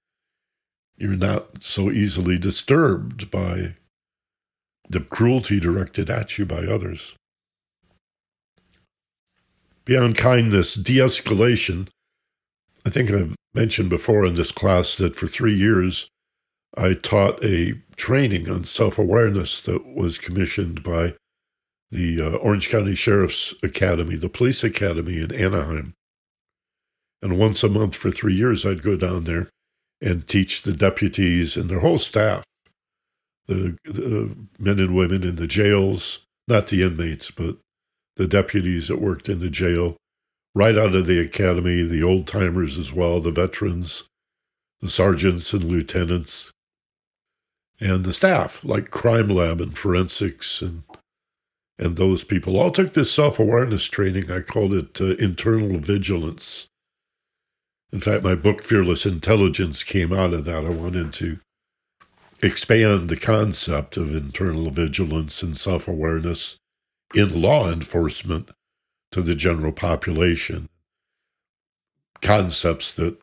you're 0.97 1.15
not 1.15 1.63
so 1.63 1.91
easily 1.91 2.37
disturbed 2.37 3.29
by 3.29 3.75
the 4.89 4.99
cruelty 5.01 5.59
directed 5.59 6.09
at 6.09 6.37
you 6.37 6.45
by 6.45 6.65
others. 6.65 7.13
Beyond 9.85 10.17
kindness, 10.17 10.73
de 10.73 10.97
escalation 10.97 11.87
I 12.87 12.89
think 12.89 13.11
I've 13.11 13.35
mentioned 13.53 13.89
before 13.89 14.25
in 14.25 14.35
this 14.35 14.53
class 14.53 14.95
that 14.95 15.13
for 15.13 15.27
three 15.27 15.53
years 15.53 16.07
I 16.77 16.93
taught 16.93 17.43
a 17.43 17.81
training 17.97 18.49
on 18.49 18.63
self 18.63 18.97
awareness 18.97 19.59
that 19.59 19.85
was 19.85 20.17
commissioned 20.17 20.83
by 20.83 21.15
the 21.91 22.21
uh, 22.21 22.37
Orange 22.37 22.69
County 22.69 22.95
Sheriff's 22.95 23.53
Academy, 23.61 24.15
the 24.15 24.29
police 24.29 24.63
academy 24.63 25.19
in 25.19 25.33
Anaheim. 25.33 25.95
And 27.21 27.37
once 27.37 27.61
a 27.61 27.67
month 27.67 27.93
for 27.93 28.09
three 28.09 28.35
years, 28.35 28.65
I'd 28.65 28.83
go 28.83 28.95
down 28.95 29.25
there 29.25 29.49
and 30.01 30.25
teach 30.25 30.61
the 30.61 30.71
deputies 30.71 31.57
and 31.57 31.69
their 31.69 31.81
whole 31.81 31.99
staff, 31.99 32.45
the, 33.47 33.75
the 33.83 34.33
men 34.57 34.79
and 34.79 34.95
women 34.95 35.23
in 35.23 35.35
the 35.35 35.47
jails, 35.47 36.19
not 36.47 36.67
the 36.67 36.83
inmates, 36.83 37.31
but 37.31 37.57
the 38.15 38.27
deputies 38.27 38.87
that 38.87 39.01
worked 39.01 39.27
in 39.27 39.39
the 39.39 39.49
jail, 39.49 39.97
right 40.57 40.77
out 40.77 40.95
of 40.95 41.05
the 41.05 41.19
academy, 41.19 41.83
the 41.83 42.01
old 42.01 42.25
timers 42.25 42.79
as 42.79 42.91
well, 42.91 43.19
the 43.19 43.31
veterans, 43.31 44.03
the 44.81 44.89
sergeants 44.89 45.53
and 45.53 45.63
lieutenants, 45.65 46.51
and 47.79 48.03
the 48.03 48.11
staff, 48.11 48.63
like 48.63 48.89
crime 48.89 49.29
lab 49.29 49.61
and 49.61 49.77
forensics 49.77 50.61
and 50.61 50.81
and 51.79 51.95
those 51.95 52.23
people 52.23 52.57
all 52.57 52.71
took 52.71 52.93
this 52.93 53.11
self 53.11 53.39
awareness 53.39 53.85
training. 53.85 54.31
I 54.31 54.39
called 54.39 54.73
it 54.73 54.99
uh, 54.99 55.15
internal 55.17 55.77
vigilance. 55.77 56.65
In 57.93 57.99
fact, 57.99 58.23
my 58.23 58.33
book, 58.33 58.63
Fearless 58.63 59.05
Intelligence, 59.05 59.83
came 59.83 60.11
out 60.11 60.33
of 60.33 60.45
that. 60.45 60.65
I 60.65 60.69
wanted 60.69 61.13
to 61.13 61.37
expand 62.41 63.09
the 63.09 63.15
concept 63.15 63.95
of 63.95 64.15
internal 64.15 64.71
vigilance 64.71 65.43
and 65.43 65.55
self 65.55 65.87
awareness 65.87 66.57
in 67.13 67.39
law 67.39 67.71
enforcement 67.71 68.49
to 69.11 69.21
the 69.21 69.35
general 69.35 69.71
population. 69.71 70.69
Concepts 72.21 72.93
that 72.93 73.17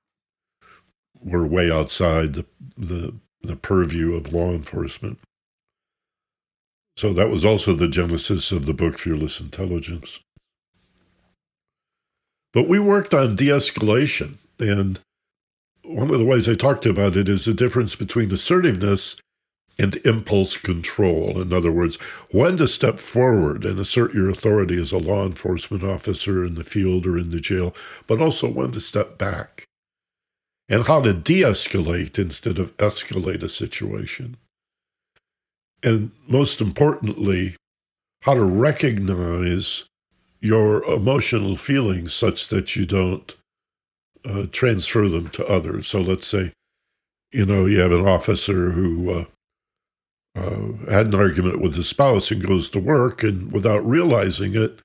were 1.21 1.47
way 1.47 1.71
outside 1.71 2.35
the, 2.35 2.47
the, 2.77 3.15
the 3.43 3.57
purview 3.57 4.15
of 4.15 4.33
law 4.33 4.53
enforcement. 4.53 5.19
So 6.97 7.13
that 7.13 7.31
was 7.31 7.45
also 7.45 7.75
the 7.75 7.89
genesis 7.89 8.53
of 8.53 8.67
the 8.67 8.75
book 8.75 8.99
Fearless 8.99 9.41
Intelligence. 9.41 10.21
But 12.53 12.69
we 12.69 12.79
worked 12.79 13.13
on 13.13 13.35
de 13.35 13.47
escalation. 13.47 14.35
And 14.61 15.01
one 15.83 16.11
of 16.11 16.19
the 16.19 16.25
ways 16.25 16.49
I 16.49 16.55
talked 16.55 16.87
about 16.87 17.17
it 17.17 17.29
is 17.29 17.45
the 17.45 17.53
difference 17.53 17.97
between 17.97 18.33
assertiveness 18.33 19.17
and 19.79 19.97
impulse 20.05 20.57
control. 20.57 21.41
In 21.41 21.53
other 21.53 21.73
words, 21.73 21.97
when 22.31 22.57
to 22.59 22.69
step 22.69 22.99
forward 22.99 23.65
and 23.65 23.79
assert 23.79 24.15
your 24.15 24.31
authority 24.31 24.81
as 24.81 24.93
a 24.93 24.99
law 24.99 25.27
enforcement 25.27 25.83
officer 25.83 26.45
in 26.45 26.55
the 26.55 26.65
field 26.65 27.07
or 27.07 27.19
in 27.19 27.31
the 27.31 27.41
jail, 27.41 27.75
but 28.07 28.21
also 28.21 28.49
when 28.49 28.71
to 28.73 28.81
step 28.81 29.19
back. 29.19 29.65
And 30.69 30.87
how 30.87 31.03
to 31.03 31.13
de 31.13 31.43
escalate 31.43 32.19
instead 32.19 32.59
of 32.59 32.77
escalate 32.79 33.43
a 33.43 33.49
situation. 33.49 34.37
And 35.83 36.13
most 36.27 36.61
importantly, 36.61 37.57
how 38.23 38.35
to 38.35 38.45
recognize 38.45 39.85
your 40.41 40.83
emotional 40.85 41.57
feelings 41.57 42.15
such 42.15 42.49
that 42.49 42.77
you 42.77 42.87
don't 42.87 43.35
uh, 44.25 44.47
transfer 44.53 45.09
them 45.09 45.29
to 45.29 45.47
others. 45.47 45.89
So 45.89 46.01
let's 46.01 46.27
say, 46.27 46.53
you 47.33 47.45
know, 47.45 47.67
you 47.67 47.81
have 47.81 47.93
an 47.93 48.07
officer 48.07 48.71
who 48.71 49.11
uh, 49.11 49.25
uh, 50.37 50.91
had 50.91 51.09
an 51.09 51.15
argument 51.15 51.61
with 51.61 51.77
his 51.77 51.89
spouse 51.89 52.31
and 52.31 52.47
goes 52.47 52.69
to 52.71 52.81
work 52.81 53.23
and 53.23 53.53
without 53.53 53.87
realizing 53.87 54.57
it, 54.57 54.81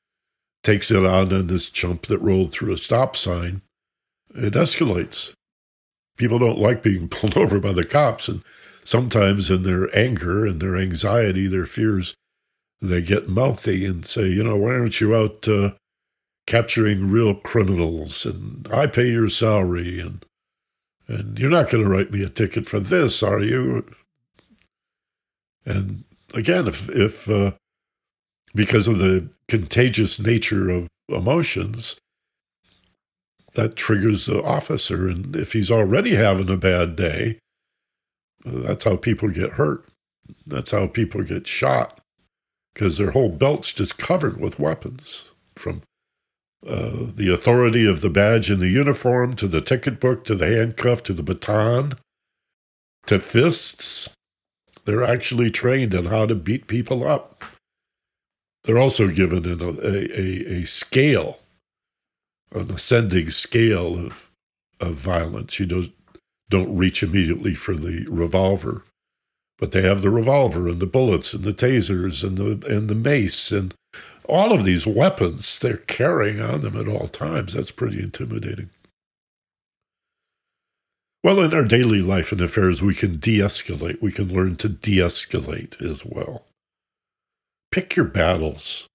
takes 0.64 0.92
it 0.92 1.06
out 1.06 1.34
on 1.34 1.48
this 1.48 1.70
chump 1.70 2.08
that 2.08 2.20
rolled 2.20 2.52
through 2.52 2.74
a 2.74 2.78
stop 2.78 3.16
sign. 3.16 3.62
It 4.36 4.54
escalates. 4.54 5.34
People 6.18 6.40
don't 6.40 6.60
like 6.60 6.84
being 6.84 7.08
pulled 7.10 7.38
over 7.38 7.60
by 7.60 7.74
the 7.74 7.86
cops. 7.86 8.28
And 8.28 8.44
sometimes 8.84 9.50
in 9.50 9.64
their 9.64 9.96
anger 9.98 10.46
and 10.46 10.62
their 10.62 10.78
anxiety, 10.78 11.48
their 11.48 11.66
fears, 11.66 12.14
they 12.82 13.02
get 13.02 13.30
mouthy 13.30 13.86
and 13.86 14.06
say, 14.06 14.28
you 14.28 14.44
know, 14.44 14.56
why 14.56 14.72
aren't 14.72 15.02
you 15.02 15.16
out 15.16 15.48
uh, 15.48 15.72
capturing 16.48 17.12
real 17.12 17.36
criminals? 17.36 18.26
And 18.26 18.68
I 18.72 18.88
pay 18.88 19.10
your 19.10 19.30
salary, 19.30 20.00
and 20.00 20.26
and 21.08 21.38
you're 21.40 21.50
not 21.50 21.70
going 21.70 21.84
to 21.84 21.90
write 21.90 22.12
me 22.12 22.24
a 22.24 22.30
ticket 22.30 22.68
for 22.68 22.80
this, 22.80 23.22
are 23.24 23.42
you? 23.42 23.84
And 25.66 26.04
again, 26.34 26.68
if 26.68 26.90
if 26.90 27.30
uh, 27.30 27.52
because 28.54 28.88
of 28.88 29.00
the 29.00 29.30
contagious 29.48 30.20
nature 30.20 30.70
of 30.70 30.88
emotions, 31.08 32.00
that 33.54 33.76
triggers 33.76 34.26
the 34.26 34.44
officer, 34.44 35.08
and 35.08 35.36
if 35.36 35.54
he's 35.54 35.72
already 35.72 36.16
having 36.16 36.50
a 36.50 36.58
bad 36.58 36.96
day, 36.96 37.40
that's 38.46 38.84
how 38.84 38.96
people 38.96 39.30
get 39.30 39.54
hurt. 39.54 39.86
That's 40.46 40.72
how 40.72 40.88
people 40.88 41.24
get 41.24 41.48
shot 41.48 42.00
because 42.74 42.98
their 42.98 43.12
whole 43.12 43.30
belt's 43.30 43.74
just 43.74 43.98
covered 43.98 44.40
with 44.40 44.60
weapons 44.60 45.24
from 45.56 45.82
uh, 46.66 47.08
the 47.16 47.32
authority 47.34 47.86
of 47.86 48.02
the 48.02 48.10
badge 48.10 48.50
and 48.50 48.62
the 48.62 48.70
uniform 48.70 49.36
to 49.36 49.48
the 49.48 49.62
ticket 49.62 50.00
book 50.00 50.24
to 50.26 50.36
the 50.36 50.46
handcuff 50.46 51.04
to 51.04 51.14
the 51.14 51.24
baton 51.24 51.94
to 53.06 53.20
fists. 53.20 54.10
They're 54.90 55.04
actually 55.04 55.52
trained 55.52 55.94
on 55.94 56.06
how 56.06 56.26
to 56.26 56.34
beat 56.34 56.66
people 56.66 57.08
up. 57.08 57.44
They're 58.64 58.80
also 58.80 59.08
given 59.10 59.46
a, 59.46 59.64
a, 59.64 60.62
a 60.62 60.66
scale, 60.66 61.38
an 62.52 62.72
ascending 62.72 63.30
scale 63.30 64.04
of, 64.04 64.32
of 64.80 64.96
violence. 64.96 65.60
You 65.60 65.68
don't, 65.68 65.92
don't 66.50 66.76
reach 66.76 67.04
immediately 67.04 67.54
for 67.54 67.76
the 67.76 68.08
revolver. 68.10 68.84
But 69.60 69.74
they 69.74 69.84
have 69.84 70.02
the 70.02 70.10
revolver 70.10 70.68
and 70.68 70.80
the 70.80 70.88
bullets 70.88 71.36
and 71.36 71.44
the 71.44 71.54
tasers 71.54 72.24
and 72.24 72.40
the 72.40 72.68
and 72.68 72.90
the 72.90 72.96
mace 72.96 73.52
and 73.52 73.76
all 74.28 74.52
of 74.52 74.64
these 74.66 74.88
weapons 74.88 75.60
they're 75.60 75.78
carrying 75.78 76.42
on 76.42 76.62
them 76.62 76.76
at 76.76 76.88
all 76.88 77.10
times. 77.10 77.54
That's 77.54 77.70
pretty 77.70 78.00
intimidating. 78.02 78.72
Well, 81.22 81.42
in 81.42 81.54
our 81.54 81.66
daily 81.66 82.02
life 82.02 82.32
and 82.32 82.40
affairs, 82.40 82.82
we 82.82 82.96
can 82.96 83.20
de 83.20 83.40
escalate. 83.40 84.02
We 84.02 84.12
can 84.12 84.34
learn 84.34 84.56
to 84.58 84.70
de 84.70 84.98
escalate 84.98 85.82
as 85.82 86.06
well. 86.06 86.46
Pick 87.72 87.96
your 87.98 88.06
battles. 88.06 88.88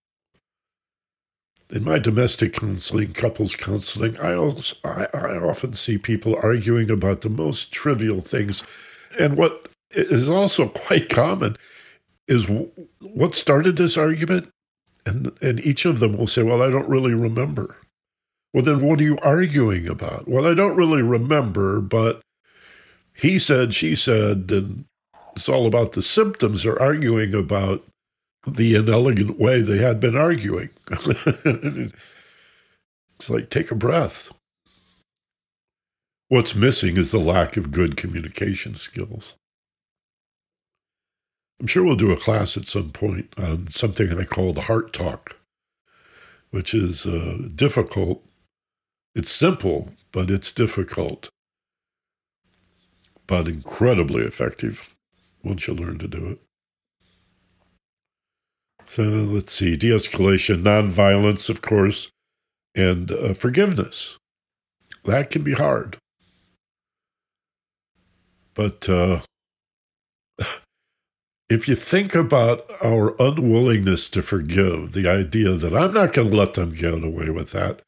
In 1.71 1.85
my 1.85 1.99
domestic 1.99 2.55
counseling, 2.55 3.13
couples 3.13 3.55
counseling, 3.57 4.19
I, 4.19 4.35
also, 4.35 4.77
I, 4.85 5.07
I 5.13 5.37
often 5.37 5.75
see 5.75 5.99
people 5.99 6.37
arguing 6.43 6.91
about 6.91 7.21
the 7.21 7.29
most 7.29 7.73
trivial 7.73 8.21
things. 8.21 8.63
And 9.19 9.37
what 9.37 9.69
is 9.91 10.31
also 10.31 10.69
quite 10.87 11.11
common 11.11 11.57
is 12.27 12.47
what 13.01 13.35
started 13.35 13.77
this 13.77 13.99
argument? 13.99 14.49
And, 15.05 15.37
and 15.43 15.61
each 15.61 15.85
of 15.85 15.99
them 16.01 16.17
will 16.17 16.27
say, 16.27 16.43
Well, 16.43 16.63
I 16.63 16.71
don't 16.71 16.89
really 16.89 17.13
remember. 17.13 17.77
Well, 18.55 18.63
then 18.63 18.81
what 18.87 19.01
are 19.01 19.05
you 19.05 19.19
arguing 19.19 19.89
about? 19.89 20.29
Well, 20.29 20.47
I 20.47 20.55
don't 20.55 20.77
really 20.77 21.03
remember, 21.03 21.81
but 21.81 22.21
he 23.13 23.41
said, 23.41 23.75
she 23.75 23.97
said, 23.97 24.49
and 24.53 24.85
it's 25.35 25.49
all 25.49 25.67
about 25.67 25.93
the 25.93 26.03
symptoms. 26.03 26.63
They're 26.63 26.81
arguing 26.81 27.35
about 27.35 27.83
the 28.47 28.77
inelegant 28.77 29.41
way 29.41 29.61
they 29.61 29.79
had 29.79 29.99
been 29.99 30.17
arguing. 30.17 30.71
it's 30.89 31.93
like, 33.29 33.51
take 33.51 33.73
a 33.73 33.75
breath. 33.75 34.31
What's 36.29 36.55
missing 36.55 36.97
is 36.97 37.11
the 37.11 37.19
lack 37.19 37.57
of 37.57 37.73
good 37.73 37.97
communication 37.97 38.77
skills. 38.77 39.35
I'm 41.61 41.67
sure 41.67 41.83
we'll 41.83 41.97
do 41.97 42.13
a 42.13 42.17
class 42.17 42.57
at 42.57 42.69
some 42.69 42.91
point 42.91 43.35
on 43.37 43.67
something 43.73 44.17
I 44.17 44.25
call 44.25 44.53
the 44.53 44.63
heart 44.63 44.93
talk, 44.93 45.37
which 46.51 46.73
is 46.73 47.05
uh, 47.05 47.49
difficult. 47.53 48.23
It's 49.15 49.33
simple, 49.33 49.91
but 50.11 50.31
it's 50.31 50.51
difficult, 50.51 51.29
but 53.27 53.47
incredibly 53.47 54.25
effective 54.25 54.95
once 55.45 55.69
you 55.69 55.75
learn 55.75 55.99
to 55.99 56.09
do 56.09 56.31
it. 56.31 56.41
So 58.89 59.03
let's 59.03 59.53
see 59.53 59.77
de 59.77 59.89
escalation, 59.89 60.63
nonviolence, 60.63 61.49
of 61.49 61.63
course, 61.63 62.11
and 62.75 63.11
uh, 63.13 63.35
forgiveness. 63.35 64.19
That 65.05 65.31
can 65.31 65.43
be 65.43 65.53
hard. 65.53 65.97
But 68.55 68.89
uh, 68.89 69.21
if 71.49 71.69
you 71.69 71.75
think 71.75 72.15
about 72.15 72.71
our 72.83 73.15
unwillingness 73.21 74.09
to 74.11 74.23
forgive, 74.23 74.93
the 74.93 75.09
idea 75.09 75.53
that 75.55 75.75
I'm 75.75 75.93
not 75.93 76.13
going 76.13 76.31
to 76.31 76.37
let 76.37 76.55
them 76.55 76.71
get 76.71 76.95
away 76.95 77.31
with 77.31 77.51
that, 77.51 77.83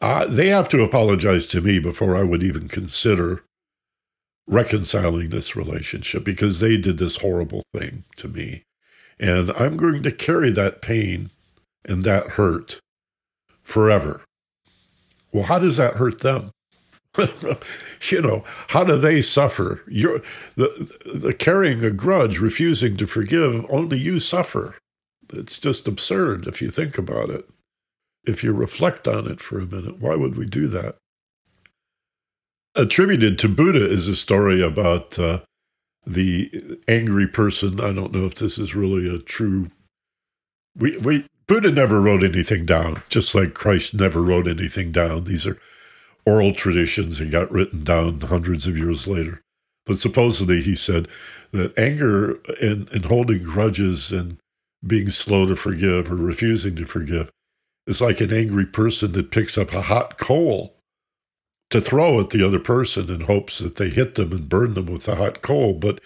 uh, 0.00 0.26
they 0.26 0.48
have 0.48 0.68
to 0.70 0.82
apologize 0.82 1.46
to 1.48 1.60
me 1.60 1.78
before 1.78 2.16
I 2.16 2.22
would 2.22 2.42
even 2.42 2.68
consider 2.68 3.44
reconciling 4.46 5.30
this 5.30 5.56
relationship 5.56 6.24
because 6.24 6.60
they 6.60 6.76
did 6.76 6.98
this 6.98 7.18
horrible 7.18 7.62
thing 7.74 8.04
to 8.16 8.28
me. 8.28 8.62
And 9.18 9.50
I'm 9.52 9.76
going 9.76 10.02
to 10.02 10.12
carry 10.12 10.50
that 10.50 10.82
pain 10.82 11.30
and 11.84 12.04
that 12.04 12.32
hurt 12.32 12.78
forever. 13.62 14.22
Well, 15.32 15.44
how 15.44 15.58
does 15.58 15.76
that 15.78 15.96
hurt 15.96 16.20
them? 16.20 16.50
you 18.10 18.20
know, 18.20 18.44
how 18.68 18.84
do 18.84 18.98
they 18.98 19.22
suffer? 19.22 19.82
You're 19.88 20.20
the, 20.56 20.92
the 21.06 21.32
carrying 21.32 21.82
a 21.82 21.90
grudge, 21.90 22.38
refusing 22.38 22.96
to 22.98 23.06
forgive, 23.06 23.64
only 23.70 23.98
you 23.98 24.20
suffer. 24.20 24.76
It's 25.32 25.58
just 25.58 25.88
absurd 25.88 26.46
if 26.46 26.60
you 26.60 26.70
think 26.70 26.98
about 26.98 27.30
it. 27.30 27.48
If 28.26 28.42
you 28.42 28.52
reflect 28.52 29.06
on 29.06 29.30
it 29.30 29.40
for 29.40 29.58
a 29.58 29.66
minute, 29.66 30.00
why 30.00 30.16
would 30.16 30.36
we 30.36 30.46
do 30.46 30.66
that? 30.68 30.96
Attributed 32.74 33.38
to 33.38 33.48
Buddha 33.48 33.88
is 33.88 34.08
a 34.08 34.16
story 34.16 34.60
about 34.60 35.18
uh, 35.18 35.40
the 36.06 36.78
angry 36.88 37.26
person. 37.26 37.80
I 37.80 37.92
don't 37.92 38.12
know 38.12 38.26
if 38.26 38.34
this 38.34 38.58
is 38.58 38.74
really 38.74 39.08
a 39.08 39.18
true. 39.18 39.70
We 40.76 40.98
we 40.98 41.26
Buddha 41.46 41.70
never 41.70 42.00
wrote 42.02 42.22
anything 42.22 42.66
down, 42.66 43.02
just 43.08 43.34
like 43.34 43.54
Christ 43.54 43.94
never 43.94 44.20
wrote 44.20 44.48
anything 44.48 44.92
down. 44.92 45.24
These 45.24 45.46
are 45.46 45.58
oral 46.26 46.52
traditions 46.52 47.20
and 47.20 47.30
got 47.30 47.50
written 47.50 47.84
down 47.84 48.20
hundreds 48.20 48.66
of 48.66 48.76
years 48.76 49.06
later. 49.06 49.40
But 49.86 50.00
supposedly 50.00 50.60
he 50.60 50.74
said 50.74 51.06
that 51.52 51.78
anger 51.78 52.40
and, 52.60 52.90
and 52.90 53.04
holding 53.04 53.44
grudges 53.44 54.10
and 54.10 54.38
being 54.84 55.08
slow 55.08 55.46
to 55.46 55.54
forgive 55.54 56.10
or 56.10 56.16
refusing 56.16 56.74
to 56.76 56.84
forgive 56.84 57.30
is 57.86 58.00
like 58.00 58.20
an 58.20 58.32
angry 58.32 58.66
person 58.66 59.12
that 59.12 59.30
picks 59.30 59.56
up 59.56 59.72
a 59.72 59.82
hot 59.82 60.18
coal 60.18 60.76
to 61.70 61.80
throw 61.80 62.20
at 62.20 62.30
the 62.30 62.46
other 62.46 62.58
person 62.58 63.10
in 63.10 63.22
hopes 63.22 63.58
that 63.58 63.76
they 63.76 63.90
hit 63.90 64.14
them 64.14 64.32
and 64.32 64.48
burn 64.48 64.74
them 64.74 64.86
with 64.86 65.04
the 65.04 65.16
hot 65.16 65.42
coal. 65.42 65.72
But 65.72 66.00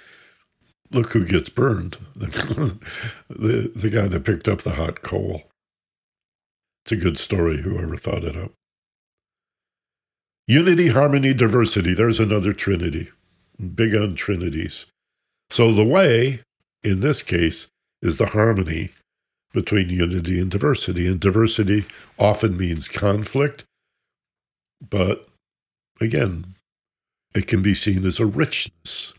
look 0.90 1.12
who 1.12 1.24
gets 1.24 1.48
burned 1.48 1.98
the, 2.14 2.78
the, 3.28 3.90
guy 3.90 4.08
that 4.08 4.24
picked 4.24 4.48
up 4.48 4.62
the 4.62 4.72
hot 4.72 5.02
coal. 5.02 5.42
It's 6.84 6.92
a 6.92 6.96
good 6.96 7.18
story, 7.18 7.62
whoever 7.62 7.96
thought 7.96 8.24
it 8.24 8.36
up. 8.36 8.52
Unity, 10.46 10.88
harmony, 10.88 11.32
diversity. 11.32 11.94
There's 11.94 12.18
another 12.18 12.52
trinity. 12.52 13.10
Big 13.74 13.94
on 13.94 14.14
trinities. 14.14 14.86
So 15.50 15.72
the 15.72 15.84
way, 15.84 16.40
in 16.82 17.00
this 17.00 17.22
case, 17.22 17.68
is 18.02 18.16
the 18.16 18.26
harmony 18.26 18.90
between 19.52 19.90
unity 19.90 20.38
and 20.38 20.50
diversity. 20.50 21.06
And 21.06 21.20
diversity 21.20 21.86
often 22.18 22.56
means 22.56 22.88
conflict, 22.88 23.64
but 24.88 25.28
again, 26.00 26.54
it 27.34 27.46
can 27.46 27.62
be 27.62 27.74
seen 27.74 28.04
as 28.06 28.18
a 28.18 28.26
richness, 28.26 29.12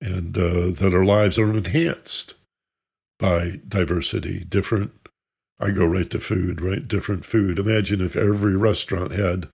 and 0.00 0.36
uh, 0.36 0.70
that 0.70 0.92
our 0.94 1.04
lives 1.04 1.38
are 1.38 1.50
enhanced 1.50 2.34
by 3.18 3.60
diversity. 3.68 4.44
Different, 4.44 4.92
I 5.60 5.70
go 5.70 5.86
right 5.86 6.08
to 6.10 6.18
food, 6.18 6.60
right? 6.60 6.86
Different 6.86 7.24
food. 7.24 7.58
Imagine 7.58 8.00
if 8.00 8.16
every 8.16 8.56
restaurant 8.56 9.12
had 9.12 9.48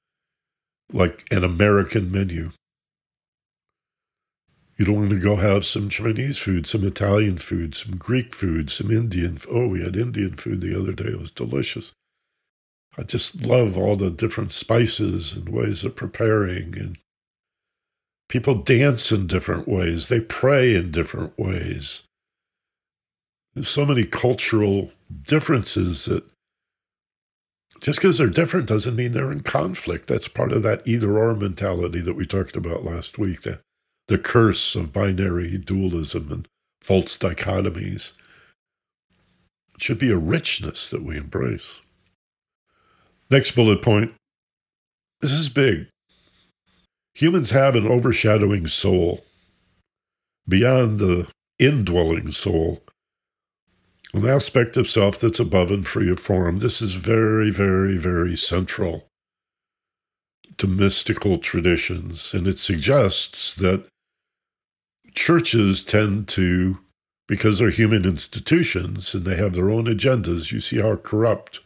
like 0.92 1.27
an 1.31 1.44
American 1.44 2.11
menu. 2.11 2.51
You 4.79 4.85
don't 4.85 4.97
want 4.97 5.11
to 5.11 5.19
go 5.19 5.37
have 5.37 5.67
some 5.67 5.91
Chinese 5.91 6.38
food, 6.38 6.67
some 6.69 6.87
Italian 6.87 7.38
food, 7.38 7.75
some 7.75 7.97
Greek 7.97 8.33
food, 8.33 8.71
some 8.71 8.93
Indian. 8.93 9.38
Oh, 9.51 9.67
we 9.67 9.83
had 9.83 9.97
Indian 9.97 10.37
food 10.37 10.61
the 10.61 10.79
other 10.79 10.93
day. 10.93 11.11
It 11.11 11.21
was 11.21 11.33
delicious. 11.33 11.93
I 12.97 13.03
just 13.03 13.43
love 13.43 13.77
all 13.77 13.97
the 13.97 14.11
different 14.11 14.53
spices 14.53 15.33
and 15.33 15.49
ways 15.49 15.85
of 15.85 15.97
preparing. 15.97 16.79
And 16.79 16.99
people 18.29 18.55
dance 18.55 19.11
in 19.11 19.27
different 19.27 19.67
ways, 19.67 20.09
they 20.09 20.21
pray 20.21 20.77
in 20.77 20.93
different 20.93 21.37
ways. 21.37 22.03
There's 23.55 23.69
so 23.69 23.85
many 23.85 24.05
cultural 24.05 24.93
differences 25.25 26.05
that 26.05 26.23
just 27.81 27.99
because 27.99 28.19
they're 28.19 28.29
different 28.29 28.67
doesn't 28.67 28.95
mean 28.95 29.11
they're 29.11 29.33
in 29.33 29.41
conflict. 29.41 30.07
That's 30.07 30.29
part 30.29 30.53
of 30.53 30.62
that 30.62 30.87
either 30.87 31.19
or 31.19 31.35
mentality 31.35 32.01
that 32.01 32.14
we 32.14 32.27
talked 32.27 32.57
about 32.57 32.85
last 32.85 33.19
week, 33.19 33.43
the, 33.43 33.61
the 34.09 34.18
curse 34.18 34.75
of 34.75 34.92
binary 34.92 35.57
dualism 35.59 36.33
and 36.33 36.49
false 36.83 37.16
dichotomies. 37.16 38.12
It 39.75 39.83
should 39.83 39.99
be 39.99 40.11
a 40.11 40.18
richness 40.18 40.88
that 40.88 41.05
we 41.05 41.16
embrace. 41.16 41.81
Next 43.31 43.53
bullet 43.53 43.83
point 43.83 44.14
this 45.21 45.33
is 45.33 45.49
big. 45.49 45.88
Humans 47.14 47.51
have 47.51 47.75
an 47.75 47.87
overshadowing 47.87 48.68
soul 48.68 49.25
beyond 50.47 51.01
the 51.01 51.27
indwelling 51.59 52.31
soul 52.31 52.83
an 54.14 54.27
aspect 54.27 54.77
of 54.77 54.88
self 54.88 55.21
that's 55.21 55.40
above 55.40 55.71
and 55.71 55.87
free 55.87 56.11
of 56.11 56.18
form. 56.18 56.61
This 56.61 56.81
is 56.81 56.94
very, 56.94 57.51
very, 57.51 57.99
very 57.99 58.37
central 58.37 59.07
to 60.57 60.66
mystical 60.66 61.38
traditions, 61.38 62.33
and 62.33 62.49
it 62.49 62.59
suggests 62.59 63.55
that 63.55 63.85
churches 65.14 65.85
tend 65.85 66.29
to, 66.29 66.79
because 67.27 67.59
they're 67.59 67.71
human 67.71 68.05
institutions 68.05 69.14
and 69.14 69.25
they 69.25 69.37
have 69.37 69.55
their 69.55 69.71
own 69.71 69.85
agendas, 69.85 70.53
you 70.53 70.61
see 70.61 70.81
how 70.81 70.97
corrupt 70.97 71.61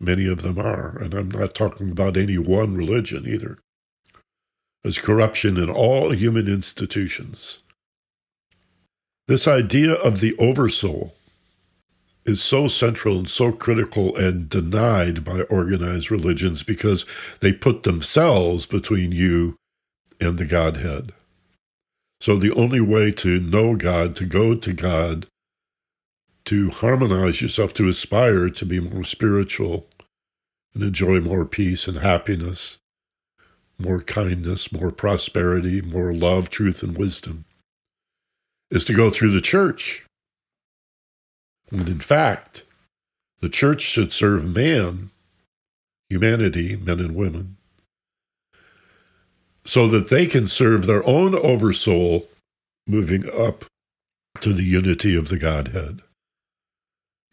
many 0.00 0.26
of 0.26 0.42
them 0.42 0.58
are. 0.58 0.98
And 0.98 1.14
I'm 1.14 1.30
not 1.30 1.54
talking 1.54 1.90
about 1.90 2.16
any 2.16 2.38
one 2.38 2.76
religion 2.76 3.26
either. 3.26 3.58
There's 4.82 4.98
corruption 4.98 5.56
in 5.56 5.70
all 5.70 6.12
human 6.12 6.48
institutions. 6.48 7.58
This 9.28 9.46
idea 9.46 9.92
of 9.92 10.20
the 10.20 10.36
oversoul 10.38 11.14
is 12.24 12.42
so 12.42 12.68
central 12.68 13.18
and 13.18 13.30
so 13.30 13.52
critical 13.52 14.16
and 14.16 14.48
denied 14.48 15.24
by 15.24 15.42
organized 15.42 16.10
religions 16.10 16.62
because 16.62 17.06
they 17.40 17.52
put 17.52 17.82
themselves 17.82 18.66
between 18.66 19.12
you 19.12 19.56
and 20.20 20.38
the 20.38 20.44
Godhead. 20.44 21.12
So 22.22 22.36
the 22.36 22.54
only 22.54 22.80
way 22.80 23.10
to 23.10 23.40
know 23.40 23.74
God, 23.74 24.14
to 24.14 24.24
go 24.24 24.54
to 24.54 24.72
God, 24.72 25.26
to 26.44 26.70
harmonize 26.70 27.42
yourself, 27.42 27.74
to 27.74 27.88
aspire 27.88 28.48
to 28.48 28.64
be 28.64 28.78
more 28.78 29.02
spiritual 29.02 29.88
and 30.72 30.84
enjoy 30.84 31.18
more 31.18 31.44
peace 31.44 31.88
and 31.88 31.98
happiness, 31.98 32.78
more 33.76 33.98
kindness, 33.98 34.70
more 34.70 34.92
prosperity, 34.92 35.80
more 35.80 36.14
love, 36.14 36.48
truth, 36.48 36.84
and 36.84 36.96
wisdom, 36.96 37.44
is 38.70 38.84
to 38.84 38.94
go 38.94 39.10
through 39.10 39.32
the 39.32 39.40
church. 39.40 40.06
And 41.72 41.88
in 41.88 41.98
fact, 41.98 42.62
the 43.40 43.48
church 43.48 43.80
should 43.80 44.12
serve 44.12 44.44
man, 44.44 45.10
humanity, 46.08 46.76
men 46.76 47.00
and 47.00 47.16
women, 47.16 47.56
so 49.64 49.86
that 49.88 50.08
they 50.08 50.26
can 50.26 50.46
serve 50.46 50.86
their 50.86 51.06
own 51.06 51.34
oversoul 51.34 52.28
moving 52.86 53.28
up 53.30 53.64
to 54.40 54.52
the 54.52 54.64
unity 54.64 55.14
of 55.14 55.28
the 55.28 55.38
Godhead. 55.38 56.00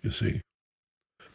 You 0.02 0.12
see? 0.12 0.42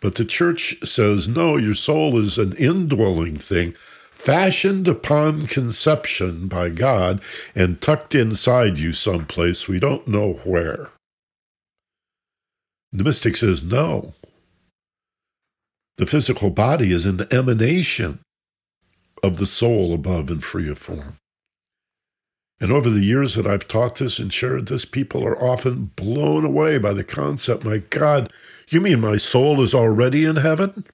But 0.01 0.15
the 0.17 0.25
church 0.25 0.77
says, 0.87 1.27
no, 1.27 1.57
your 1.57 1.75
soul 1.75 2.19
is 2.21 2.39
an 2.39 2.55
indwelling 2.57 3.39
thing, 3.39 3.75
fashioned 4.13 4.87
upon 4.87 5.47
conception 5.47 6.47
by 6.47 6.69
God 6.69 7.21
and 7.55 7.81
tucked 7.81 8.15
inside 8.15 8.79
you 8.79 8.93
someplace 8.93 9.67
we 9.67 9.81
don't 9.81 10.07
know 10.07 10.35
where. 10.45 10.91
The 12.93 13.05
mystic 13.05 13.37
says 13.37 13.63
no. 13.63 14.13
The 15.97 16.07
physical 16.07 16.51
body 16.51 16.93
is 16.93 17.07
an 17.07 17.27
emanation 17.33 18.21
of 19.25 19.39
the 19.39 19.47
soul 19.47 19.95
above 19.95 20.31
and 20.31 20.45
free 20.45 20.69
of 20.69 20.79
form. 20.79 21.17
And 22.61 22.71
over 22.71 22.89
the 22.89 23.05
years 23.05 23.35
that 23.35 23.47
I've 23.47 23.67
taught 23.67 23.97
this 23.97 24.19
and 24.19 24.33
shared 24.33 24.69
this, 24.69 24.85
people 24.85 25.25
are 25.25 25.43
often 25.43 25.91
blown 25.97 26.45
away 26.45 26.79
by 26.79 26.93
the 26.93 27.05
concept 27.05 27.65
my 27.65 27.79
God, 27.79 28.33
you 28.69 28.81
mean 28.81 29.01
my 29.01 29.17
soul 29.17 29.61
is 29.63 29.75
already 29.75 30.25
in 30.25 30.37
heaven? 30.37 30.85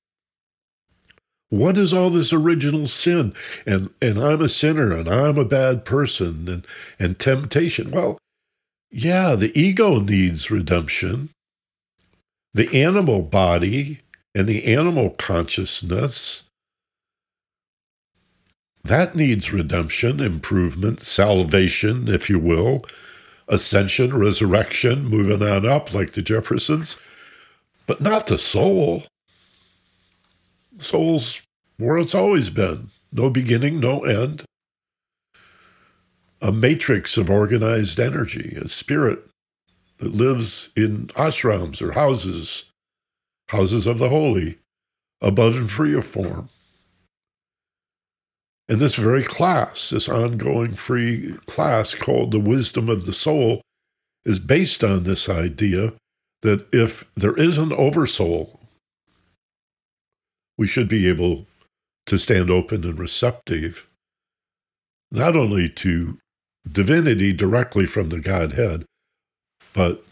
What 1.50 1.76
is 1.76 1.92
all 1.92 2.10
this 2.10 2.32
original 2.32 2.86
sin? 2.86 3.34
And 3.66 3.90
and 4.00 4.18
I'm 4.18 4.40
a 4.40 4.48
sinner 4.48 4.92
and 4.92 5.08
I'm 5.08 5.36
a 5.36 5.44
bad 5.44 5.84
person 5.84 6.48
and, 6.48 6.66
and 6.98 7.18
temptation. 7.18 7.90
Well, 7.90 8.18
yeah, 8.90 9.34
the 9.34 9.56
ego 9.58 10.00
needs 10.00 10.50
redemption. 10.50 11.30
The 12.54 12.82
animal 12.82 13.22
body 13.22 14.00
and 14.34 14.46
the 14.46 14.64
animal 14.64 15.10
consciousness, 15.10 16.44
that 18.84 19.14
needs 19.14 19.52
redemption, 19.52 20.20
improvement, 20.20 21.00
salvation, 21.00 22.08
if 22.08 22.30
you 22.30 22.38
will, 22.38 22.84
ascension, 23.48 24.16
resurrection, 24.16 25.04
moving 25.04 25.42
on 25.42 25.66
up 25.66 25.92
like 25.92 26.12
the 26.12 26.22
Jeffersons, 26.22 26.96
but 27.86 28.00
not 28.00 28.26
the 28.26 28.38
soul. 28.38 29.04
Soul's 30.78 31.42
where 31.76 31.98
it's 31.98 32.14
always 32.14 32.50
been 32.50 32.88
no 33.12 33.30
beginning, 33.30 33.80
no 33.80 34.04
end. 34.04 34.44
A 36.40 36.52
matrix 36.52 37.16
of 37.16 37.28
organized 37.28 38.00
energy, 38.00 38.56
a 38.60 38.68
spirit 38.68 39.20
that 39.98 40.12
lives 40.12 40.70
in 40.76 41.08
ashrams 41.08 41.82
or 41.82 41.92
houses, 41.92 42.64
houses 43.48 43.86
of 43.86 43.98
the 43.98 44.08
holy, 44.08 44.58
above 45.20 45.56
and 45.56 45.70
free 45.70 45.94
of 45.94 46.06
form. 46.06 46.48
And 48.70 48.78
this 48.78 48.94
very 48.94 49.24
class, 49.24 49.90
this 49.90 50.08
ongoing 50.08 50.74
free 50.74 51.36
class 51.46 51.92
called 51.92 52.30
the 52.30 52.38
wisdom 52.38 52.88
of 52.88 53.04
the 53.04 53.12
soul, 53.12 53.62
is 54.24 54.38
based 54.38 54.84
on 54.84 55.02
this 55.02 55.28
idea 55.28 55.94
that 56.42 56.68
if 56.72 57.04
there 57.16 57.36
is 57.36 57.58
an 57.58 57.72
oversoul, 57.72 58.60
we 60.56 60.68
should 60.68 60.86
be 60.86 61.08
able 61.08 61.46
to 62.06 62.16
stand 62.16 62.48
open 62.48 62.84
and 62.84 62.96
receptive, 62.96 63.88
not 65.10 65.34
only 65.34 65.68
to 65.68 66.18
divinity 66.70 67.32
directly 67.32 67.86
from 67.86 68.10
the 68.10 68.20
Godhead, 68.20 68.84
but 69.72 70.04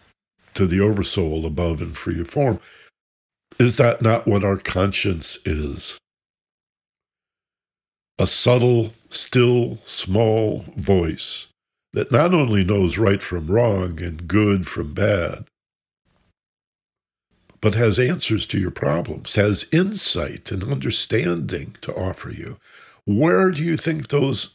to 0.55 0.66
the 0.66 0.81
oversoul 0.81 1.47
above 1.47 1.81
in 1.81 1.92
free 1.92 2.25
form. 2.25 2.59
Is 3.61 3.77
that 3.77 4.03
not 4.03 4.27
what 4.27 4.42
our 4.42 4.57
conscience 4.57 5.38
is? 5.44 5.97
A 8.19 8.27
subtle, 8.27 8.93
still, 9.11 9.79
small 9.87 10.65
voice 10.77 11.47
that 11.93 12.13
not 12.13 12.35
only 12.35 12.65
knows 12.65 12.99
right 12.99 13.23
from 13.23 13.47
wrong 13.47 14.03
and 14.03 14.29
good 14.29 14.67
from 14.67 14.93
bad, 14.93 15.45
but 17.61 17.75
has 17.75 17.99
answers 17.99 18.47
to 18.47 18.59
your 18.59 18.71
problems, 18.71 19.35
has 19.35 19.67
insight 19.73 20.53
and 20.53 20.63
understanding 20.63 21.77
to 21.81 21.95
offer 21.95 22.31
you. 22.31 22.59
Where 23.05 23.51
do 23.51 23.65
you 23.65 23.77
think 23.77 24.09
those 24.09 24.51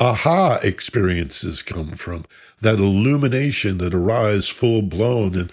aha 0.00 0.58
experiences 0.62 1.62
come 1.62 1.88
from? 1.88 2.24
That 2.60 2.78
illumination 2.80 3.78
that 3.78 3.94
arises 3.94 4.48
full 4.48 4.82
blown 4.82 5.34
and 5.34 5.52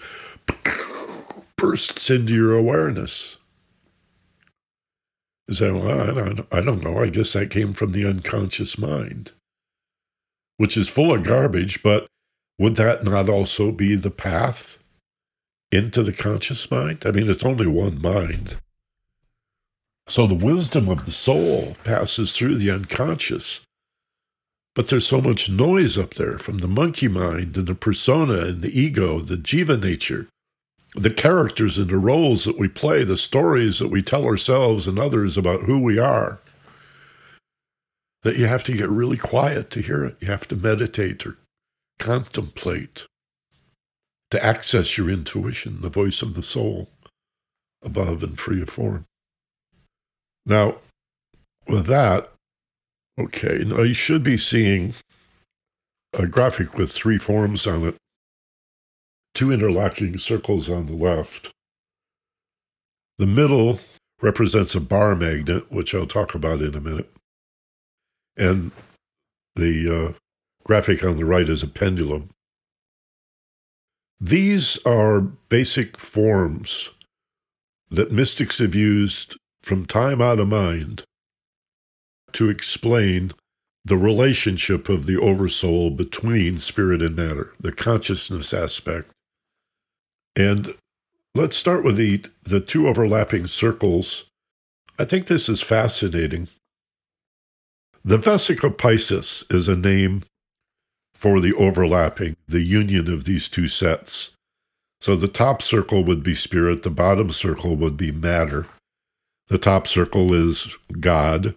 bursts 1.56 2.10
into 2.10 2.34
your 2.34 2.54
awareness. 2.54 3.36
Say, 5.50 5.70
well, 5.70 6.00
I 6.00 6.06
don't, 6.06 6.46
I 6.52 6.60
don't 6.60 6.82
know. 6.82 6.98
I 6.98 7.08
guess 7.08 7.32
that 7.32 7.50
came 7.50 7.72
from 7.72 7.92
the 7.92 8.06
unconscious 8.06 8.78
mind, 8.78 9.32
which 10.58 10.76
is 10.76 10.88
full 10.88 11.12
of 11.12 11.24
garbage, 11.24 11.82
but 11.82 12.06
would 12.58 12.76
that 12.76 13.04
not 13.04 13.28
also 13.28 13.72
be 13.72 13.96
the 13.96 14.10
path 14.10 14.78
into 15.72 16.02
the 16.02 16.12
conscious 16.12 16.70
mind? 16.70 17.02
I 17.04 17.10
mean, 17.10 17.28
it's 17.28 17.44
only 17.44 17.66
one 17.66 18.00
mind. 18.00 18.58
So 20.08 20.26
the 20.26 20.34
wisdom 20.34 20.88
of 20.88 21.04
the 21.04 21.12
soul 21.12 21.76
passes 21.84 22.32
through 22.32 22.56
the 22.56 22.70
unconscious. 22.70 23.60
But 24.74 24.88
there's 24.88 25.06
so 25.06 25.20
much 25.20 25.48
noise 25.48 25.98
up 25.98 26.14
there 26.14 26.38
from 26.38 26.58
the 26.58 26.68
monkey 26.68 27.08
mind 27.08 27.56
and 27.56 27.66
the 27.66 27.74
persona 27.74 28.46
and 28.46 28.62
the 28.62 28.78
ego, 28.78 29.20
the 29.20 29.36
jiva 29.36 29.80
nature, 29.80 30.28
the 30.94 31.10
characters 31.10 31.78
and 31.78 31.88
the 31.88 31.98
roles 31.98 32.44
that 32.44 32.58
we 32.58 32.68
play, 32.68 33.04
the 33.04 33.16
stories 33.16 33.78
that 33.78 33.90
we 33.90 34.02
tell 34.02 34.24
ourselves 34.24 34.86
and 34.86 34.98
others 34.98 35.36
about 35.36 35.62
who 35.62 35.78
we 35.78 35.98
are, 35.98 36.40
that 38.22 38.36
you 38.36 38.46
have 38.46 38.64
to 38.64 38.76
get 38.76 38.88
really 38.88 39.16
quiet 39.16 39.70
to 39.70 39.80
hear 39.80 40.04
it. 40.04 40.16
You 40.20 40.28
have 40.28 40.48
to 40.48 40.56
meditate 40.56 41.24
or 41.26 41.38
contemplate 41.98 43.06
to 44.30 44.44
access 44.44 44.96
your 44.96 45.08
intuition, 45.08 45.80
the 45.80 45.88
voice 45.88 46.22
of 46.22 46.34
the 46.34 46.42
soul 46.42 46.88
above 47.82 48.22
and 48.22 48.38
free 48.38 48.62
of 48.62 48.70
form. 48.70 49.04
Now, 50.44 50.76
with 51.66 51.86
that, 51.86 52.32
okay, 53.18 53.62
now 53.66 53.82
you 53.82 53.94
should 53.94 54.22
be 54.22 54.36
seeing 54.36 54.94
a 56.12 56.26
graphic 56.26 56.74
with 56.74 56.90
three 56.90 57.18
forms 57.18 57.66
on 57.66 57.86
it 57.86 57.96
two 59.40 59.50
interlocking 59.50 60.18
circles 60.18 60.68
on 60.68 60.84
the 60.84 60.92
left. 60.92 61.48
The 63.16 63.24
middle 63.24 63.80
represents 64.20 64.74
a 64.74 64.80
bar 64.80 65.14
magnet, 65.14 65.72
which 65.72 65.94
I'll 65.94 66.06
talk 66.06 66.34
about 66.34 66.60
in 66.60 66.74
a 66.74 66.80
minute. 66.80 67.10
And 68.36 68.70
the 69.56 70.08
uh, 70.10 70.12
graphic 70.64 71.02
on 71.02 71.16
the 71.16 71.24
right 71.24 71.48
is 71.48 71.62
a 71.62 71.66
pendulum. 71.66 72.28
These 74.20 74.78
are 74.84 75.22
basic 75.22 75.96
forms 75.96 76.90
that 77.88 78.12
mystics 78.12 78.58
have 78.58 78.74
used 78.74 79.38
from 79.62 79.86
time 79.86 80.20
out 80.20 80.38
of 80.38 80.48
mind 80.48 81.04
to 82.32 82.50
explain 82.50 83.32
the 83.86 83.96
relationship 83.96 84.90
of 84.90 85.06
the 85.06 85.18
oversoul 85.18 85.88
between 85.88 86.58
spirit 86.58 87.00
and 87.00 87.16
matter, 87.16 87.54
the 87.58 87.72
consciousness 87.72 88.52
aspect 88.52 89.10
and 90.40 90.74
let's 91.34 91.56
start 91.56 91.84
with 91.84 91.96
the, 91.96 92.24
the 92.42 92.60
two 92.60 92.88
overlapping 92.88 93.46
circles. 93.46 94.24
I 94.98 95.04
think 95.04 95.26
this 95.26 95.48
is 95.48 95.62
fascinating. 95.62 96.48
The 98.02 98.18
Vesica 98.18 98.74
Piscis 98.74 99.44
is 99.54 99.68
a 99.68 99.76
name 99.76 100.22
for 101.14 101.40
the 101.40 101.52
overlapping, 101.52 102.36
the 102.48 102.62
union 102.62 103.12
of 103.12 103.24
these 103.24 103.48
two 103.48 103.68
sets. 103.68 104.30
So 105.02 105.14
the 105.14 105.28
top 105.28 105.60
circle 105.60 106.04
would 106.04 106.22
be 106.22 106.34
spirit, 106.34 106.82
the 106.82 106.90
bottom 106.90 107.30
circle 107.30 107.76
would 107.76 107.96
be 107.96 108.12
matter. 108.12 108.66
The 109.48 109.58
top 109.58 109.86
circle 109.86 110.32
is 110.32 110.76
God, 111.00 111.54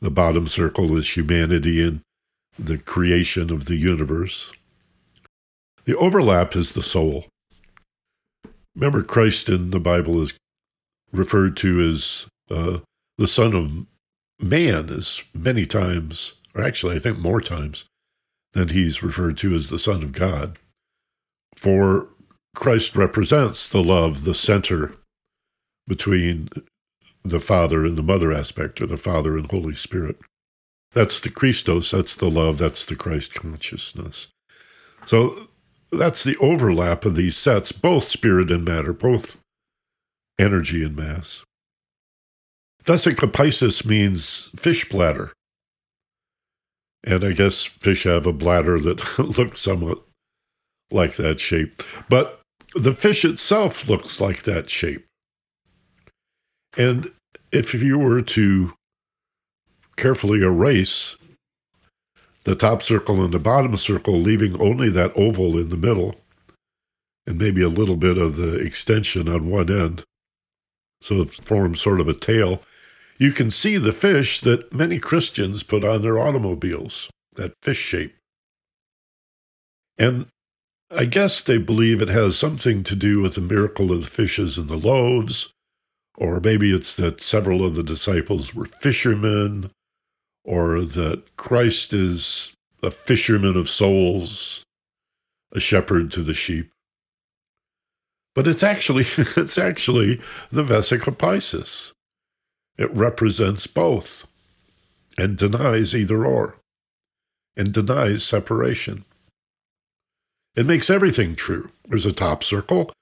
the 0.00 0.10
bottom 0.10 0.48
circle 0.48 0.96
is 0.96 1.16
humanity 1.16 1.82
and 1.82 2.00
the 2.58 2.78
creation 2.78 3.52
of 3.52 3.66
the 3.66 3.76
universe. 3.76 4.52
The 5.84 5.96
overlap 5.96 6.56
is 6.56 6.72
the 6.72 6.82
soul. 6.82 7.26
Remember, 8.74 9.02
Christ 9.02 9.48
in 9.48 9.70
the 9.70 9.80
Bible 9.80 10.20
is 10.22 10.34
referred 11.12 11.56
to 11.58 11.80
as 11.80 12.26
uh, 12.50 12.78
the 13.18 13.28
Son 13.28 13.54
of 13.54 13.86
Man 14.40 14.90
as 14.90 15.22
many 15.32 15.64
times, 15.64 16.34
or 16.54 16.62
actually, 16.62 16.96
I 16.96 16.98
think 16.98 17.18
more 17.18 17.40
times, 17.40 17.84
than 18.52 18.68
he's 18.68 19.02
referred 19.02 19.38
to 19.38 19.54
as 19.54 19.70
the 19.70 19.78
Son 19.78 20.02
of 20.02 20.12
God. 20.12 20.58
For 21.56 22.08
Christ 22.54 22.96
represents 22.96 23.68
the 23.68 23.82
love, 23.82 24.24
the 24.24 24.34
center 24.34 24.94
between 25.86 26.48
the 27.24 27.40
Father 27.40 27.84
and 27.84 27.96
the 27.96 28.02
Mother 28.02 28.32
aspect, 28.32 28.80
or 28.80 28.86
the 28.86 28.96
Father 28.96 29.36
and 29.36 29.50
Holy 29.50 29.74
Spirit. 29.74 30.18
That's 30.92 31.20
the 31.20 31.30
Christos, 31.30 31.90
that's 31.90 32.14
the 32.14 32.30
love, 32.30 32.58
that's 32.58 32.84
the 32.84 32.96
Christ 32.96 33.34
consciousness. 33.34 34.28
So 35.06 35.48
that's 35.96 36.22
the 36.22 36.36
overlap 36.38 37.04
of 37.04 37.16
these 37.16 37.36
sets, 37.36 37.72
both 37.72 38.08
spirit 38.08 38.50
and 38.50 38.64
matter, 38.64 38.92
both 38.92 39.36
energy 40.38 40.84
and 40.84 40.96
mass. 40.96 41.42
Vesica 42.84 43.86
means 43.86 44.50
fish 44.56 44.88
bladder. 44.88 45.32
And 47.02 47.24
I 47.24 47.32
guess 47.32 47.64
fish 47.64 48.04
have 48.04 48.26
a 48.26 48.32
bladder 48.32 48.80
that 48.80 49.18
looks 49.38 49.60
somewhat 49.60 50.02
like 50.90 51.16
that 51.16 51.40
shape. 51.40 51.82
But 52.08 52.40
the 52.74 52.94
fish 52.94 53.24
itself 53.24 53.88
looks 53.88 54.20
like 54.20 54.42
that 54.42 54.70
shape. 54.70 55.06
And 56.76 57.12
if 57.52 57.74
you 57.74 57.98
were 57.98 58.22
to 58.22 58.72
carefully 59.96 60.42
erase 60.42 61.16
the 62.44 62.54
top 62.54 62.82
circle 62.82 63.22
and 63.24 63.32
the 63.32 63.38
bottom 63.38 63.76
circle, 63.76 64.20
leaving 64.20 64.60
only 64.60 64.88
that 64.90 65.12
oval 65.16 65.58
in 65.58 65.70
the 65.70 65.76
middle 65.76 66.14
and 67.26 67.38
maybe 67.38 67.62
a 67.62 67.68
little 67.68 67.96
bit 67.96 68.18
of 68.18 68.36
the 68.36 68.56
extension 68.56 69.28
on 69.28 69.50
one 69.50 69.70
end. 69.70 70.04
So 71.00 71.20
it 71.22 71.30
forms 71.30 71.80
sort 71.80 72.00
of 72.00 72.08
a 72.08 72.14
tail. 72.14 72.62
You 73.18 73.32
can 73.32 73.50
see 73.50 73.76
the 73.76 73.92
fish 73.92 74.40
that 74.40 74.72
many 74.72 74.98
Christians 74.98 75.62
put 75.62 75.84
on 75.84 76.02
their 76.02 76.18
automobiles, 76.18 77.08
that 77.36 77.54
fish 77.62 77.78
shape. 77.78 78.14
And 79.96 80.26
I 80.90 81.04
guess 81.04 81.40
they 81.40 81.58
believe 81.58 82.02
it 82.02 82.08
has 82.08 82.38
something 82.38 82.82
to 82.84 82.96
do 82.96 83.20
with 83.20 83.34
the 83.34 83.40
miracle 83.40 83.92
of 83.92 84.00
the 84.00 84.10
fishes 84.10 84.58
and 84.58 84.68
the 84.68 84.76
loaves, 84.76 85.50
or 86.16 86.40
maybe 86.40 86.74
it's 86.74 86.94
that 86.96 87.20
several 87.20 87.64
of 87.64 87.74
the 87.74 87.82
disciples 87.82 88.54
were 88.54 88.66
fishermen, 88.66 89.70
or 90.44 90.82
that 90.82 91.36
Christ 91.36 91.92
is 91.92 92.52
a 92.82 92.90
fisherman 92.90 93.56
of 93.56 93.68
souls, 93.68 94.62
a 95.52 95.60
shepherd 95.60 96.12
to 96.12 96.22
the 96.22 96.34
sheep. 96.34 96.70
But 98.34 98.46
it's 98.46 98.62
actually 98.62 99.06
it's 99.36 99.58
actually 99.58 100.20
the 100.52 100.64
Vesica 100.64 101.16
Piscis. 101.16 101.92
It 102.76 102.92
represents 102.94 103.66
both 103.66 104.26
and 105.16 105.36
denies 105.36 105.94
either 105.94 106.26
or 106.26 106.56
and 107.56 107.72
denies 107.72 108.24
separation. 108.24 109.04
It 110.56 110.66
makes 110.66 110.90
everything 110.90 111.36
true. 111.36 111.70
There's 111.86 112.06
a 112.06 112.12
top 112.12 112.42
circle, 112.42 112.92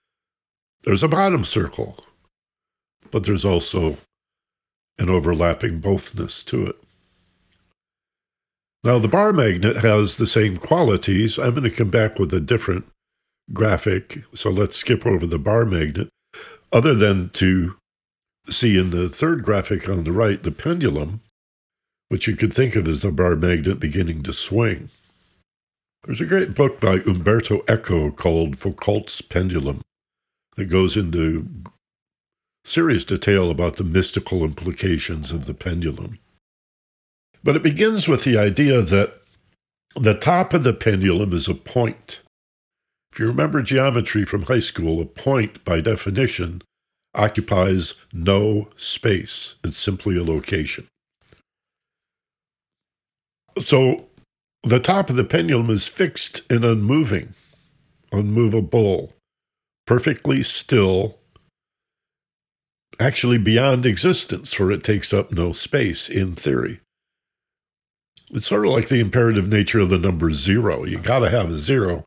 there's 0.85 1.02
a 1.02 1.09
bottom 1.09 1.44
circle, 1.44 2.05
but 3.11 3.24
there's 3.24 3.44
also 3.44 3.96
an 4.98 5.09
overlapping 5.09 5.81
bothness 5.81 6.44
to 6.46 6.66
it. 6.66 6.76
Now, 8.85 8.99
the 8.99 9.09
bar 9.09 9.33
magnet 9.33 9.77
has 9.77 10.16
the 10.16 10.27
same 10.27 10.57
qualities. 10.57 11.38
I'm 11.38 11.51
going 11.51 11.62
to 11.62 11.71
come 11.71 11.90
back 11.90 12.18
with 12.18 12.35
a 12.35 12.40
different 12.40 12.85
graphic, 13.53 14.25
so 14.35 14.51
let's 14.51 14.77
skip 14.77 15.07
over 15.07 15.27
the 15.27 15.38
bar 15.38 15.64
magnet. 15.64 16.09
Other 16.73 16.95
than 16.95 17.31
to 17.31 17.77
see 18.51 18.77
in 18.77 18.90
the 18.90 19.09
third 19.09 19.45
graphic 19.45 19.88
on 19.88 20.03
the 20.03 20.12
right, 20.12 20.42
the 20.42 20.51
pendulum, 20.51 21.21
which 22.09 22.27
you 22.27 22.35
could 22.35 22.53
think 22.53 22.75
of 22.75 22.88
as 22.88 23.01
the 23.01 23.12
bar 23.12 23.37
magnet 23.37 23.79
beginning 23.79 24.23
to 24.25 24.33
swing. 24.33 24.88
There's 26.05 26.21
a 26.21 26.27
great 26.27 26.55
book 26.55 26.81
by 26.81 26.95
Umberto 27.07 27.62
Eco 27.68 28.11
called 28.11 28.59
Foucault's 28.59 29.21
Pendulum 29.21 29.83
that 30.57 30.64
goes 30.64 30.97
into 30.97 31.47
serious 32.64 33.05
detail 33.05 33.51
about 33.51 33.77
the 33.77 33.85
mystical 33.85 34.42
implications 34.42 35.31
of 35.31 35.47
the 35.47 35.55
pendulum. 35.55 36.18
But 37.44 37.57
it 37.57 37.62
begins 37.62 38.07
with 38.07 38.24
the 38.24 38.38
idea 38.38 38.83
that 38.83 39.20
the 39.96 40.14
top 40.14 40.55
of 40.55 40.64
the 40.64 40.72
pendulum 40.72 41.33
is 41.33 41.48
a 41.48 41.55
point. 41.55 42.20
If 43.12 43.18
you 43.18 43.26
remember 43.26 43.62
geometry 43.62 44.24
from 44.24 44.42
high 44.42 44.61
school, 44.61 45.00
a 45.00 45.05
point, 45.05 45.64
by 45.64 45.81
definition, 45.81 46.62
occupies 47.14 47.94
no 48.12 48.68
space. 48.76 49.57
It's 49.62 49.78
simply 49.78 50.16
a 50.16 50.24
location. 50.24 50.87
So 53.61 54.07
the 54.62 54.81
top 54.81 55.11
of 55.11 55.16
the 55.16 55.24
pendulum 55.24 55.68
is 55.68 55.88
fixed 55.88 56.42
and 56.48 56.64
unmoving, 56.64 57.35
unmovable, 58.12 59.12
perfectly 59.87 60.42
still, 60.42 61.18
actually 62.98 63.38
beyond 63.38 63.85
existence, 63.85 64.55
for 64.55 64.70
it 64.72 64.83
takes 64.83 65.12
up 65.12 65.33
no 65.33 65.52
space 65.52 66.09
in 66.09 66.35
theory. 66.35 66.81
It's 68.33 68.47
sort 68.47 68.66
of 68.66 68.73
like 68.73 68.88
the 68.88 69.01
imperative 69.01 69.47
nature 69.49 69.81
of 69.81 69.90
the 69.90 69.99
number 69.99 70.31
zero. 70.31 70.85
You 70.85 70.99
got 70.99 71.21
to 71.21 71.31
have 71.31 71.51
a 71.51 71.59
zero. 71.59 72.05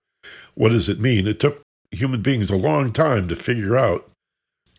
What 0.55 0.69
does 0.69 0.89
it 0.89 0.99
mean? 0.99 1.27
It 1.27 1.39
took 1.39 1.61
human 1.91 2.21
beings 2.21 2.49
a 2.49 2.55
long 2.55 2.91
time 2.91 3.27
to 3.27 3.35
figure 3.35 3.77
out 3.77 4.09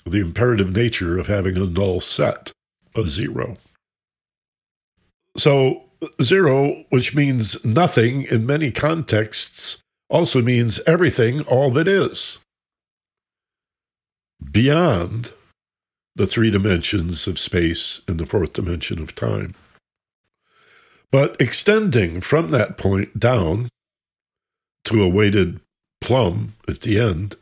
the 0.04 0.18
imperative 0.18 0.74
nature 0.74 1.18
of 1.18 1.28
having 1.28 1.56
a 1.56 1.66
null 1.66 2.00
set, 2.00 2.50
a 2.94 3.06
zero. 3.06 3.56
So, 5.36 5.84
zero, 6.20 6.84
which 6.90 7.14
means 7.14 7.62
nothing 7.64 8.22
in 8.24 8.46
many 8.46 8.70
contexts, 8.70 9.78
also 10.08 10.42
means 10.42 10.80
everything, 10.86 11.42
all 11.42 11.70
that 11.72 11.86
is. 11.86 12.38
Beyond 14.50 15.32
the 16.14 16.26
three 16.26 16.50
dimensions 16.50 17.26
of 17.26 17.38
space 17.38 18.00
and 18.08 18.18
the 18.18 18.26
fourth 18.26 18.54
dimension 18.54 19.00
of 19.00 19.14
time. 19.14 19.54
But 21.12 21.40
extending 21.40 22.20
from 22.20 22.50
that 22.50 22.76
point 22.76 23.18
down 23.18 23.68
to 24.84 25.02
a 25.02 25.08
weighted 25.08 25.60
plumb 26.00 26.54
at 26.68 26.80
the 26.80 26.98
end, 26.98 27.36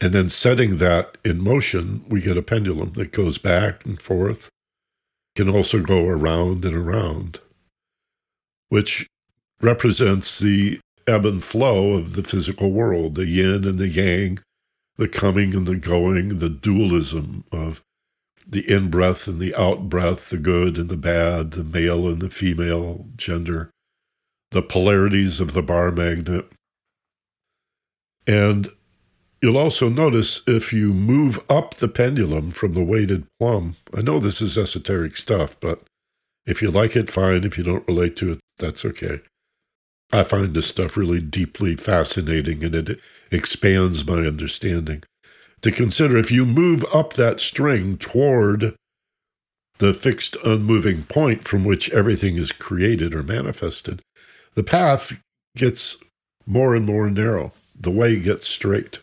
and 0.00 0.12
then 0.12 0.30
setting 0.30 0.78
that 0.78 1.18
in 1.24 1.40
motion, 1.40 2.04
we 2.08 2.20
get 2.20 2.38
a 2.38 2.42
pendulum 2.42 2.92
that 2.94 3.12
goes 3.12 3.38
back 3.38 3.84
and 3.84 4.00
forth, 4.00 4.48
can 5.36 5.48
also 5.48 5.80
go 5.80 6.06
around 6.06 6.64
and 6.64 6.74
around, 6.74 7.40
which 8.68 9.06
represents 9.60 10.38
the 10.38 10.80
ebb 11.06 11.26
and 11.26 11.44
flow 11.44 11.92
of 11.92 12.14
the 12.14 12.22
physical 12.22 12.70
world, 12.70 13.14
the 13.14 13.26
yin 13.26 13.64
and 13.64 13.78
the 13.78 13.88
yang, 13.88 14.40
the 14.96 15.08
coming 15.08 15.54
and 15.54 15.66
the 15.66 15.76
going, 15.76 16.38
the 16.38 16.48
dualism 16.48 17.44
of 17.52 17.82
the 18.50 18.68
in 18.68 18.90
breath 18.90 19.28
and 19.28 19.38
the 19.38 19.54
out 19.54 19.88
breath, 19.88 20.30
the 20.30 20.36
good 20.36 20.76
and 20.76 20.88
the 20.88 20.96
bad, 20.96 21.52
the 21.52 21.64
male 21.64 22.08
and 22.08 22.20
the 22.20 22.30
female 22.30 23.06
gender, 23.16 23.70
the 24.50 24.62
polarities 24.62 25.40
of 25.40 25.52
the 25.52 25.62
bar 25.62 25.92
magnet. 25.92 26.50
And 28.26 28.68
you'll 29.40 29.56
also 29.56 29.88
notice 29.88 30.42
if 30.46 30.72
you 30.72 30.92
move 30.92 31.40
up 31.48 31.76
the 31.76 31.88
pendulum 31.88 32.50
from 32.50 32.74
the 32.74 32.82
weighted 32.82 33.26
plumb, 33.38 33.76
I 33.96 34.02
know 34.02 34.18
this 34.18 34.42
is 34.42 34.58
esoteric 34.58 35.16
stuff, 35.16 35.58
but 35.60 35.82
if 36.44 36.60
you 36.60 36.70
like 36.70 36.96
it, 36.96 37.08
fine. 37.08 37.44
If 37.44 37.56
you 37.56 37.64
don't 37.64 37.86
relate 37.86 38.16
to 38.16 38.32
it, 38.32 38.40
that's 38.58 38.84
okay. 38.84 39.20
I 40.12 40.24
find 40.24 40.54
this 40.54 40.66
stuff 40.66 40.96
really 40.96 41.20
deeply 41.20 41.76
fascinating 41.76 42.64
and 42.64 42.74
it 42.74 42.98
expands 43.30 44.04
my 44.04 44.26
understanding 44.26 45.04
to 45.62 45.70
consider 45.70 46.16
if 46.16 46.30
you 46.30 46.46
move 46.46 46.84
up 46.92 47.14
that 47.14 47.40
string 47.40 47.98
toward 47.98 48.74
the 49.78 49.94
fixed 49.94 50.36
unmoving 50.44 51.04
point 51.04 51.46
from 51.46 51.64
which 51.64 51.90
everything 51.90 52.36
is 52.36 52.52
created 52.52 53.14
or 53.14 53.22
manifested, 53.22 54.02
the 54.54 54.62
path 54.62 55.20
gets 55.56 55.96
more 56.46 56.74
and 56.74 56.86
more 56.86 57.10
narrow. 57.10 57.52
The 57.78 57.90
way 57.90 58.18
gets 58.20 58.46
straight. 58.46 59.00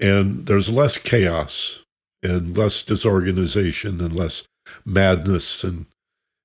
And 0.00 0.46
there's 0.46 0.68
less 0.68 0.98
chaos 0.98 1.80
and 2.22 2.56
less 2.56 2.82
disorganization 2.82 4.00
and 4.00 4.12
less 4.12 4.42
madness 4.84 5.62
and, 5.62 5.86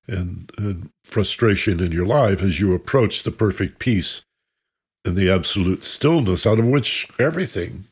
and, 0.06 0.50
and 0.56 0.90
frustration 1.04 1.80
in 1.80 1.90
your 1.90 2.06
life 2.06 2.42
as 2.42 2.60
you 2.60 2.74
approach 2.74 3.22
the 3.22 3.32
perfect 3.32 3.78
peace 3.78 4.22
and 5.04 5.16
the 5.16 5.30
absolute 5.30 5.82
stillness 5.82 6.46
out 6.46 6.58
of 6.58 6.66
which 6.66 7.08
everything 7.18 7.84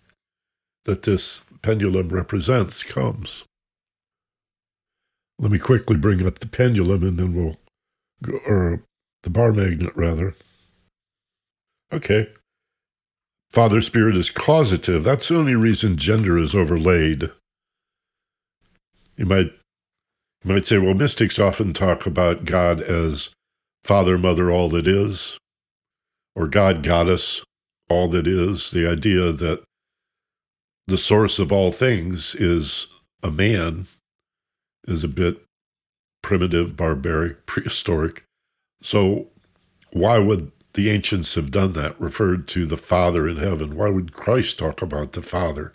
that 0.87 1.03
this 1.03 1.42
pendulum 1.62 2.09
represents 2.09 2.83
comes. 2.83 3.44
Let 5.38 5.51
me 5.51 5.59
quickly 5.59 5.96
bring 5.96 6.27
up 6.27 6.38
the 6.38 6.46
pendulum 6.46 7.03
and 7.03 7.18
then 7.18 7.35
we'll 7.35 7.57
or 8.46 8.83
the 9.22 9.31
bar 9.31 9.53
magnet 9.53 9.92
rather. 9.94 10.35
Okay. 11.92 12.29
Father 13.51 13.83
Spirit 13.83 14.16
is 14.16 14.31
causative. 14.31 15.05
That's 15.05 15.29
the 15.29 15.37
only 15.37 15.55
reason 15.55 15.96
gender 15.96 16.38
is 16.38 16.55
overlaid. 16.55 17.31
You 19.16 19.27
might 19.27 19.53
you 20.44 20.53
might 20.53 20.66
say, 20.66 20.79
well, 20.79 20.94
mystics 20.94 21.38
often 21.38 21.72
talk 21.72 22.07
about 22.07 22.44
God 22.44 22.81
as 22.81 23.31
Father, 23.85 24.16
Mother, 24.16 24.51
all 24.51 24.68
that 24.70 24.87
is, 24.87 25.38
or 26.35 26.46
God, 26.49 26.83
Goddess, 26.83 27.42
all 27.88 28.09
that 28.09 28.27
is. 28.27 28.70
The 28.70 28.88
idea 28.88 29.33
that 29.33 29.64
the 30.87 30.99
source 30.99 31.38
of 31.38 31.53
all 31.53 31.70
things 31.70 32.35
is 32.37 32.87
a 33.22 33.31
man 33.31 33.87
is 34.87 35.03
a 35.03 35.09
bit 35.09 35.42
primitive, 36.22 36.77
barbaric, 36.77 37.46
prehistoric. 37.46 38.25
So, 38.83 39.29
why 39.92 40.18
would 40.18 40.53
the 40.75 40.90
ancients 40.90 41.35
have 41.35 41.51
done 41.51 41.72
that, 41.72 41.99
referred 42.01 42.46
to 42.49 42.66
the 42.66 42.77
Father 42.77 43.29
in 43.29 43.38
heaven? 43.38 43.77
Why 43.77 43.88
would 43.88 44.12
Christ 44.12 44.59
talk 44.59 44.83
about 44.83 45.12
the 45.12 45.22
Father? 45.22 45.75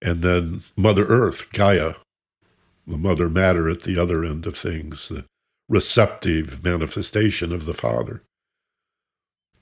And 0.00 0.20
then 0.22 0.62
Mother 0.76 1.06
Earth, 1.06 1.52
Gaia, 1.52 1.94
the 2.86 2.98
Mother 2.98 3.28
Matter 3.28 3.68
at 3.68 3.82
the 3.82 4.00
other 4.00 4.24
end 4.24 4.46
of 4.46 4.56
things, 4.56 5.08
the 5.08 5.24
receptive 5.68 6.64
manifestation 6.64 7.52
of 7.52 7.64
the 7.66 7.74
Father. 7.74 8.22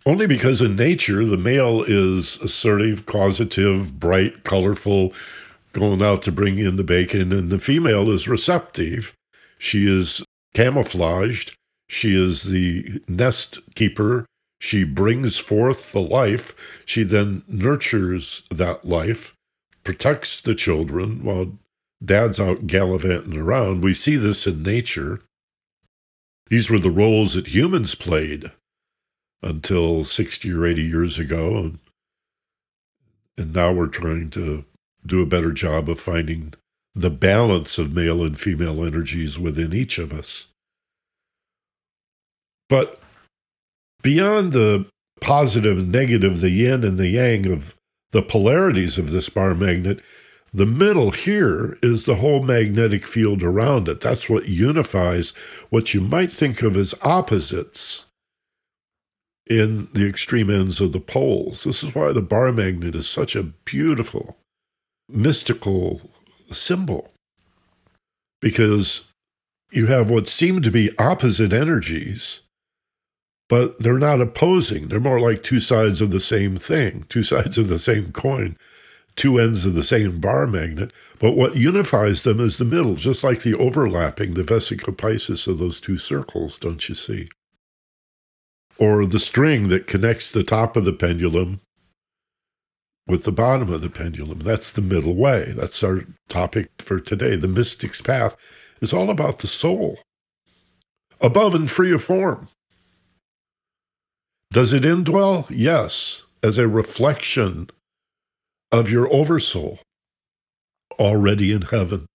Only 0.07 0.27
because 0.27 0.63
in 0.63 0.77
nature, 0.77 1.25
the 1.27 1.37
male 1.37 1.83
is 1.83 2.39
assertive, 2.39 3.05
causative, 3.05 4.01
bright, 4.01 4.45
colorful, 4.45 5.13
going 5.73 6.01
out 6.01 6.23
to 6.23 6.33
bring 6.33 6.59
in 6.59 6.77
the 6.77 6.85
bacon, 6.85 7.33
and 7.33 7.51
the 7.51 7.59
female 7.59 8.11
is 8.11 8.27
receptive. 8.27 9.15
She 9.59 9.87
is 9.87 10.23
camouflaged. 10.55 11.55
She 11.87 12.15
is 12.15 12.45
the 12.45 13.03
nest 13.09 13.59
keeper. 13.75 14.25
She 14.59 14.85
brings 14.85 15.37
forth 15.37 15.93
the 15.93 16.01
life. 16.01 16.55
She 16.87 17.03
then 17.03 17.43
nurtures 17.47 18.43
that 18.51 18.87
life, 18.87 19.35
protects 19.85 20.41
the 20.41 20.55
children 20.55 21.25
while 21.25 21.59
dad's 22.03 22.41
out 22.41 22.67
gallivanting 22.67 23.37
around. 23.37 23.83
We 23.83 23.93
see 23.93 24.17
this 24.17 24.47
in 24.47 24.63
nature. 24.63 25.21
These 26.49 26.71
were 26.71 26.79
the 26.79 26.91
roles 26.91 27.35
that 27.35 27.49
humans 27.49 27.95
played 27.95 28.51
until 29.43 30.05
60 30.05 30.53
or 30.53 30.67
80 30.67 30.83
years 30.83 31.19
ago. 31.19 31.57
And, 31.57 31.79
and 33.37 33.55
now 33.55 33.73
we're 33.73 33.87
trying 33.87 34.31
to 34.31 34.65
do 35.05 35.23
a 35.23 35.27
better 35.27 35.53
job 35.53 35.89
of 35.89 36.01
finding 36.01 36.55
the 36.95 37.11
balance 37.11 37.79
of 37.79 37.95
male 37.95 38.23
and 38.23 38.39
female 38.39 38.85
energies 38.85 39.39
within 39.39 39.73
each 39.73 39.99
of 39.99 40.13
us. 40.13 40.47
But 42.69 43.01
beyond 44.03 44.53
the 44.53 44.87
positive 45.21 45.79
and 45.79 45.93
negative, 45.93 46.41
the 46.41 46.51
yin 46.51 46.85
and 46.85 46.99
the 46.99 47.09
yang 47.09 47.47
of 47.47 47.75
the 48.13 48.23
polarities 48.23 48.99
of 48.99 49.11
this 49.11 49.29
bar 49.29 49.55
magnet, 49.55 50.01
the 50.53 50.67
middle 50.67 51.13
here 51.13 51.79
is 51.81 52.05
the 52.05 52.17
whole 52.17 52.43
magnetic 52.43 53.07
field 53.07 53.43
around 53.43 53.89
it. 53.89 54.01
That's 54.01 54.29
what 54.29 54.49
unifies 54.49 55.31
what 55.69 55.95
you 55.95 56.01
might 56.01 56.33
think 56.33 56.63
of 56.63 56.77
as 56.77 56.95
opposites 57.03 58.07
in 59.51 59.89
the 59.93 60.09
extreme 60.09 60.49
ends 60.49 60.81
of 60.81 60.93
the 60.93 61.01
poles. 61.01 61.65
This 61.65 61.83
is 61.83 61.93
why 61.93 62.13
the 62.13 62.23
bar 62.23 62.53
magnet 62.53 62.95
is 62.95 63.09
such 63.09 63.35
a 63.35 63.43
beautiful, 63.43 64.37
mystical 65.09 66.01
symbol, 66.53 67.11
because 68.41 69.03
you 69.73 69.87
have 69.87 70.09
what 70.09 70.29
seem 70.29 70.63
to 70.63 70.71
be 70.71 70.97
opposite 70.99 71.53
energies, 71.53 72.41
but 73.49 73.77
they're 73.81 73.99
not 73.99 74.21
opposing. 74.21 74.87
They're 74.87 75.01
more 75.01 75.21
like 75.21 75.43
two 75.43 75.59
sides 75.59 76.01
of 76.01 76.13
the 76.13 76.21
same 76.21 76.57
thing, 76.57 77.07
two 77.09 77.25
sides 77.25 77.59
of 77.59 77.69
the 77.69 77.79
same 77.81 78.13
coin, 78.13 78.57
two 79.17 79.41
ends 79.41 79.67
of 79.67 79.75
the 79.75 79.83
same 79.83 80.21
bar 80.21 80.47
magnet, 80.47 80.93
but 81.19 81.33
what 81.33 81.57
unifies 81.57 82.23
them 82.23 82.39
is 82.39 82.57
the 82.57 82.65
middle, 82.65 82.95
just 82.95 83.25
like 83.25 83.43
the 83.43 83.55
overlapping, 83.55 84.35
the 84.35 84.45
vesica 84.45 84.95
piscis 84.97 85.49
of 85.49 85.59
those 85.59 85.81
two 85.81 85.99
circles, 85.99 86.57
don't 86.57 86.89
you 86.89 86.95
see? 86.95 87.29
Or 88.81 89.07
the 89.07 89.21
string 89.21 89.69
that 89.69 89.87
connects 89.87 90.31
the 90.31 90.43
top 90.43 90.77
of 90.77 90.85
the 90.85 90.93
pendulum 90.93 91.61
with 93.07 93.25
the 93.25 93.33
bottom 93.33 93.73
of 93.73 93.83
the 93.83 93.91
pendulum. 93.91 94.39
That's 94.39 94.71
the 94.71 94.81
middle 94.81 95.15
way. 95.15 95.53
That's 95.57 95.83
our 95.83 96.07
topic 96.29 96.71
for 96.79 96.99
today. 96.99 97.37
The 97.37 97.49
mystic's 97.49 98.01
path 98.01 98.37
is 98.81 98.93
all 98.93 99.11
about 99.11 99.41
the 99.41 99.49
soul, 99.49 99.99
above 101.21 101.55
and 101.55 101.71
free 101.71 101.93
of 101.93 102.03
form. 102.03 102.49
Does 104.51 104.73
it 104.73 104.85
indwell? 104.85 105.47
Yes, 105.51 106.23
as 106.43 106.57
a 106.57 106.67
reflection 106.67 107.69
of 108.73 108.91
your 108.91 109.13
oversoul 109.13 109.81
already 110.99 111.53
in 111.53 111.63
heaven. 111.63 112.07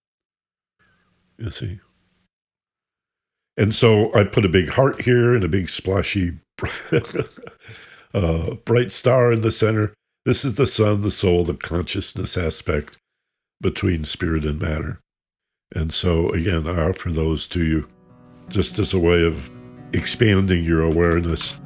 You 1.38 1.50
see? 1.50 1.80
And 3.56 3.74
so 3.74 4.14
I 4.14 4.24
put 4.24 4.44
a 4.44 4.50
big 4.50 4.70
heart 4.70 5.02
here 5.02 5.34
and 5.34 5.44
a 5.44 5.48
big 5.48 5.68
splashy 5.68 6.38
uh, 8.14 8.54
bright 8.64 8.92
star 8.92 9.32
in 9.32 9.42
the 9.42 9.52
center. 9.52 9.92
This 10.24 10.44
is 10.44 10.54
the 10.54 10.66
sun, 10.66 11.02
the 11.02 11.10
soul, 11.10 11.44
the 11.44 11.54
consciousness 11.54 12.36
aspect 12.36 12.98
between 13.60 14.04
spirit 14.04 14.44
and 14.44 14.60
matter. 14.60 15.00
And 15.74 15.92
so, 15.92 16.30
again, 16.30 16.66
I 16.66 16.88
offer 16.88 17.10
those 17.10 17.46
to 17.48 17.64
you 17.64 17.88
just 18.48 18.78
as 18.78 18.94
a 18.94 18.98
way 18.98 19.24
of 19.24 19.50
expanding 19.92 20.64
your 20.64 20.82
awareness 20.82 21.60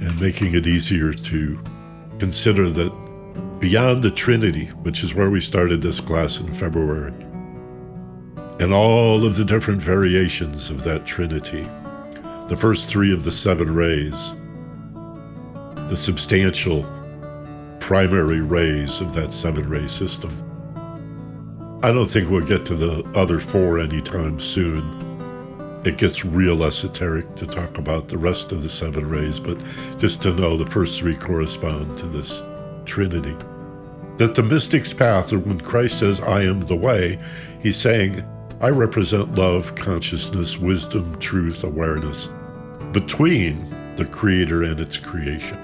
and 0.00 0.20
making 0.20 0.54
it 0.54 0.66
easier 0.66 1.12
to 1.12 1.62
consider 2.18 2.70
that 2.70 2.92
beyond 3.60 4.02
the 4.02 4.10
Trinity, 4.10 4.66
which 4.82 5.02
is 5.02 5.14
where 5.14 5.30
we 5.30 5.40
started 5.40 5.80
this 5.80 6.00
class 6.00 6.38
in 6.38 6.52
February, 6.54 7.12
and 8.60 8.72
all 8.72 9.24
of 9.24 9.36
the 9.36 9.44
different 9.44 9.80
variations 9.80 10.70
of 10.70 10.84
that 10.84 11.06
Trinity, 11.06 11.66
the 12.54 12.60
first 12.60 12.86
three 12.86 13.12
of 13.12 13.24
the 13.24 13.32
seven 13.32 13.74
rays, 13.74 14.32
the 15.88 15.96
substantial 15.96 16.84
primary 17.80 18.42
rays 18.42 19.00
of 19.00 19.12
that 19.12 19.32
seven 19.32 19.68
ray 19.68 19.88
system. 19.88 20.30
I 21.82 21.90
don't 21.90 22.06
think 22.06 22.30
we'll 22.30 22.46
get 22.46 22.64
to 22.66 22.76
the 22.76 23.02
other 23.16 23.40
four 23.40 23.80
anytime 23.80 24.38
soon 24.38 25.00
it 25.84 25.98
gets 25.98 26.24
real 26.24 26.62
esoteric 26.62 27.34
to 27.34 27.46
talk 27.46 27.76
about 27.76 28.08
the 28.08 28.18
rest 28.18 28.52
of 28.52 28.62
the 28.62 28.70
seven 28.70 29.06
rays, 29.10 29.40
but 29.40 29.58
just 29.98 30.22
to 30.22 30.32
know 30.32 30.56
the 30.56 30.64
first 30.64 31.00
three 31.00 31.16
correspond 31.16 31.98
to 31.98 32.06
this 32.06 32.40
Trinity. 32.86 33.36
That 34.16 34.36
the 34.36 34.44
mystic's 34.44 34.94
path, 34.94 35.32
or 35.32 35.40
when 35.40 35.60
Christ 35.60 35.98
says, 35.98 36.20
I 36.20 36.42
am 36.44 36.60
the 36.60 36.76
way, 36.76 37.18
he's 37.60 37.76
saying, 37.76 38.24
I 38.60 38.68
represent 38.68 39.34
love, 39.34 39.74
consciousness, 39.74 40.56
wisdom, 40.56 41.18
truth, 41.18 41.64
awareness 41.64 42.28
between 42.94 43.66
the 43.96 44.04
Creator 44.04 44.62
and 44.62 44.78
its 44.78 44.96
creation. 44.96 45.58